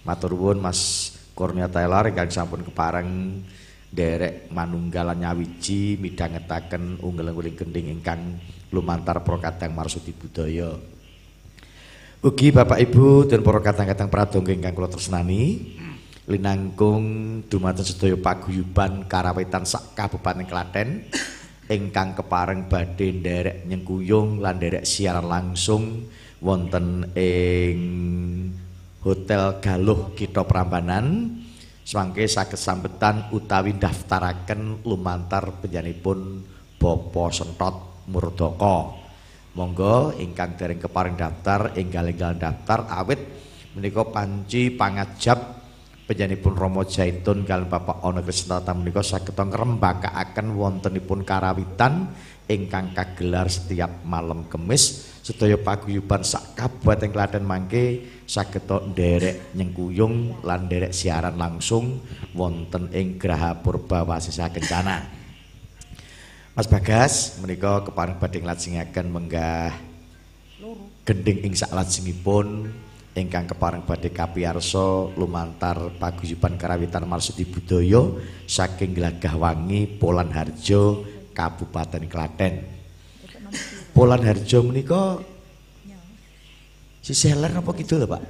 Matur 0.06 0.38
nuwun 0.38 0.62
Mas 0.62 1.10
Kurnia 1.34 1.66
Tyler 1.66 2.14
ingkang 2.14 2.30
sampun 2.30 2.62
kepareng 2.62 3.42
derek 3.94 4.50
manunggalan 4.50 5.22
nyawiji 5.22 5.98
midhangetaken 6.02 6.98
unggul-ungguling 6.98 7.54
gending 7.54 7.94
ingkang 7.94 8.38
lumantar 8.74 9.22
prokadang 9.22 9.70
marsudi 9.74 10.10
budaya. 10.14 10.74
Ugi 12.24 12.50
Bapak 12.50 12.80
Ibu 12.80 13.28
dan 13.28 13.44
para 13.44 13.60
kadang-kadang 13.60 14.08
pradonga 14.08 14.50
ingkang 14.54 14.74
kula 14.74 14.88
tresnani 14.88 15.74
linangkung 16.24 17.04
dumateng 17.52 17.84
sedaya 17.84 18.16
paguyuban 18.16 19.04
karawitan 19.04 19.68
sak 19.68 19.92
Kabupaten 19.92 20.48
Klaten 20.48 21.04
ingkang 21.68 22.16
kepareng 22.16 22.68
badhe 22.68 23.12
nderek 23.12 23.68
nyengkuyung 23.68 24.40
lan 24.40 24.56
nderek 24.56 24.88
siaran 24.88 25.28
langsung 25.28 26.08
wonten 26.40 27.12
ing 27.16 27.80
Hotel 29.04 29.60
Galuh 29.60 30.16
Kita 30.16 30.48
Prambanan. 30.48 31.40
Semangke 31.84 32.24
saged 32.24 32.56
sambetan 32.56 33.28
utawi 33.36 33.76
daftaraken 33.76 34.80
lumantar 34.88 35.60
penjanipun 35.60 36.40
Bapak 36.80 37.28
Sentot 37.36 38.08
Murdaka 38.08 39.04
monggo 39.52 40.16
ingkang 40.16 40.56
dereng 40.58 40.80
keparing 40.80 41.14
daftar 41.14 41.76
enggal-enggal 41.78 42.40
daftar 42.40 42.88
awit 42.90 43.20
menika 43.76 44.02
panci 44.08 44.72
pangajab 44.74 45.63
Penyanipun 46.04 46.52
Romo 46.52 46.84
Jaitun 46.84 47.48
kalian 47.48 47.72
Bapak 47.72 48.04
Ono 48.04 48.20
Krisnata 48.20 48.76
menika 48.76 49.00
saged 49.00 49.32
ngrembakakaken 49.32 50.52
wontenipun 50.52 51.24
karawitan 51.24 52.12
ingkang 52.44 52.92
kagelar 52.92 53.48
setiap 53.48 54.04
malam 54.04 54.44
Kemis 54.52 55.08
sedaya 55.24 55.56
paguyuban 55.56 56.20
sak 56.20 56.60
Kabupaten 56.60 57.08
Klaten 57.08 57.48
mangke 57.48 58.04
saged 58.28 58.68
nderek 58.68 59.56
nyengkuyung 59.56 60.44
lan 60.44 60.68
nderek 60.68 60.92
siaran 60.92 61.40
langsung 61.40 62.04
wonten 62.36 62.92
ing 62.92 63.16
Graha 63.16 63.64
Purba 63.64 64.04
Wasisa 64.04 64.52
Kencana. 64.52 65.08
Mas 66.52 66.68
Bagas 66.68 67.40
menika 67.40 67.80
kepareng 67.80 68.20
badhe 68.20 68.44
nglajengaken 68.44 69.08
menggah 69.08 69.72
gending 71.08 71.48
ing 71.48 71.56
sak 71.56 71.72
lajengipun 71.72 72.68
ingkang 73.14 73.46
kepareng 73.46 73.86
badhe 73.86 74.10
kapiyarsa 74.10 75.14
lumantar 75.14 75.94
paguyuban 76.02 76.58
karawitan 76.58 77.06
marsudi 77.06 77.46
budaya 77.46 78.10
saking 78.50 78.90
Glagah 78.90 79.38
Wangi 79.38 79.86
Polan 79.86 80.34
Harjo 80.34 81.06
Kabupaten 81.30 82.10
Klaten. 82.10 82.66
Polan 83.94 84.18
Harjo 84.26 84.66
menika 84.66 85.22
sisih 86.98 87.38
ler 87.38 87.54
apa 87.54 87.70
kidul 87.70 88.02
lho, 88.02 88.10
Pak? 88.10 88.22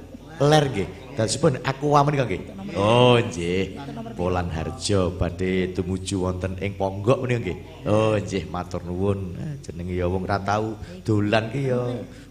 Ler 0.45 0.69
nggih. 0.69 0.89
Dasipun 1.17 1.57
aku 1.65 1.95
wamen 1.97 2.21
nggih. 2.21 2.41
Oh, 2.77 3.17
nggih. 3.17 3.81
Polan 4.13 4.53
Harjo 4.53 5.17
badhe 5.17 5.73
tumuju 5.73 6.29
wonten 6.29 6.61
ing 6.61 6.77
Ponggok 6.77 7.25
menika 7.25 7.41
nggih. 7.41 7.57
Oh, 7.89 8.13
nggih, 8.13 8.45
matur 8.53 8.85
nuwun. 8.85 9.33
Jenenge 9.65 9.97
ya 9.97 10.05
wong 10.05 10.29
ra 10.29 10.37
tau 10.45 10.77
dolan 11.01 11.49
ki 11.49 11.73
ya 11.73 11.81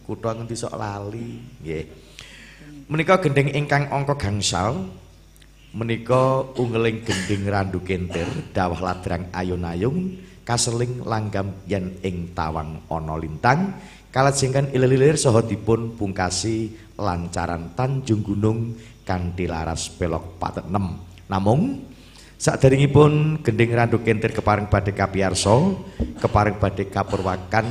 kutha 0.07 0.39
ngendi 0.39 0.55
sok 0.55 0.79
lali, 0.79 1.43
nggih. 1.59 2.04
Menika 2.85 3.17
gending 3.17 3.49
ingkang 3.49 3.89
angka 3.89 4.13
gangsal 4.21 4.93
menika 5.73 6.45
ungeling 6.61 7.01
gending 7.01 7.49
randu 7.49 7.81
kentir 7.81 8.29
dawah 8.53 8.77
ladrang 8.77 9.25
ayun-ayung 9.33 10.21
kaseling 10.45 11.01
langgam 11.01 11.57
yen 11.65 11.97
ing 12.05 12.37
tawang 12.37 12.85
ana 12.93 13.17
lintang 13.17 13.73
kalajengken 14.13 14.77
ilir-ilir 14.77 15.17
saha 15.17 15.41
dipun 15.41 15.97
pungkasi 15.97 16.77
lancaran 17.01 17.73
Tanjung 17.73 18.21
Gunung 18.21 18.77
kanthi 19.09 19.49
laras 19.49 19.89
pelok 19.89 20.37
patet 20.37 20.69
6 20.69 21.33
namung 21.33 21.89
saderengipun 22.37 23.41
gending 23.41 23.73
randu 23.73 24.05
kentir 24.05 24.37
keparing 24.37 24.69
badhe 24.69 24.93
kapiyarsa 24.93 25.57
keparing 26.21 26.61
badhe 26.61 26.85
kapurwakan 26.93 27.67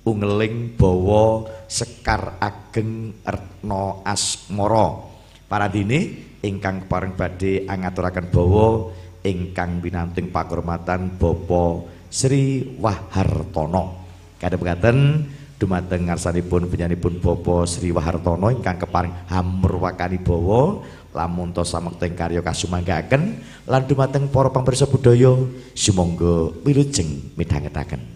ungeling 0.00 0.72
bawa 0.80 1.44
sekar 1.66 2.38
ageng 2.38 3.22
retna 3.22 4.00
asmara 4.06 5.06
paradine 5.46 5.98
ingkang 6.42 6.86
paring 6.86 7.14
badhe 7.18 7.66
angaturaken 7.66 8.30
bawa 8.30 8.90
ingkang 9.26 9.82
winanting 9.82 10.30
pakurmatan 10.30 11.18
Bapak 11.18 11.90
Sri 12.06 12.62
Wahartono. 12.78 14.06
Kadhep-kadhen 14.38 15.26
dumateng 15.58 16.06
ngarsanipun 16.06 16.70
penyanipun 16.70 17.18
Bapak 17.18 17.66
Sri 17.66 17.90
Wahartono 17.90 18.54
ingkang 18.54 18.78
keparing 18.78 19.26
hamurwakani 19.26 20.22
bawa 20.22 20.78
lamun 21.16 21.50
to 21.50 21.64
samekting 21.64 22.12
karya 22.12 22.44
kasumanggaken 22.44 23.40
lan 23.64 23.82
dumateng 23.88 24.28
para 24.28 24.52
pamirsa 24.52 24.84
budaya 24.86 25.34
sumangga 25.72 26.52
wilujeng 26.62 27.34
midhangetaken. 27.34 28.15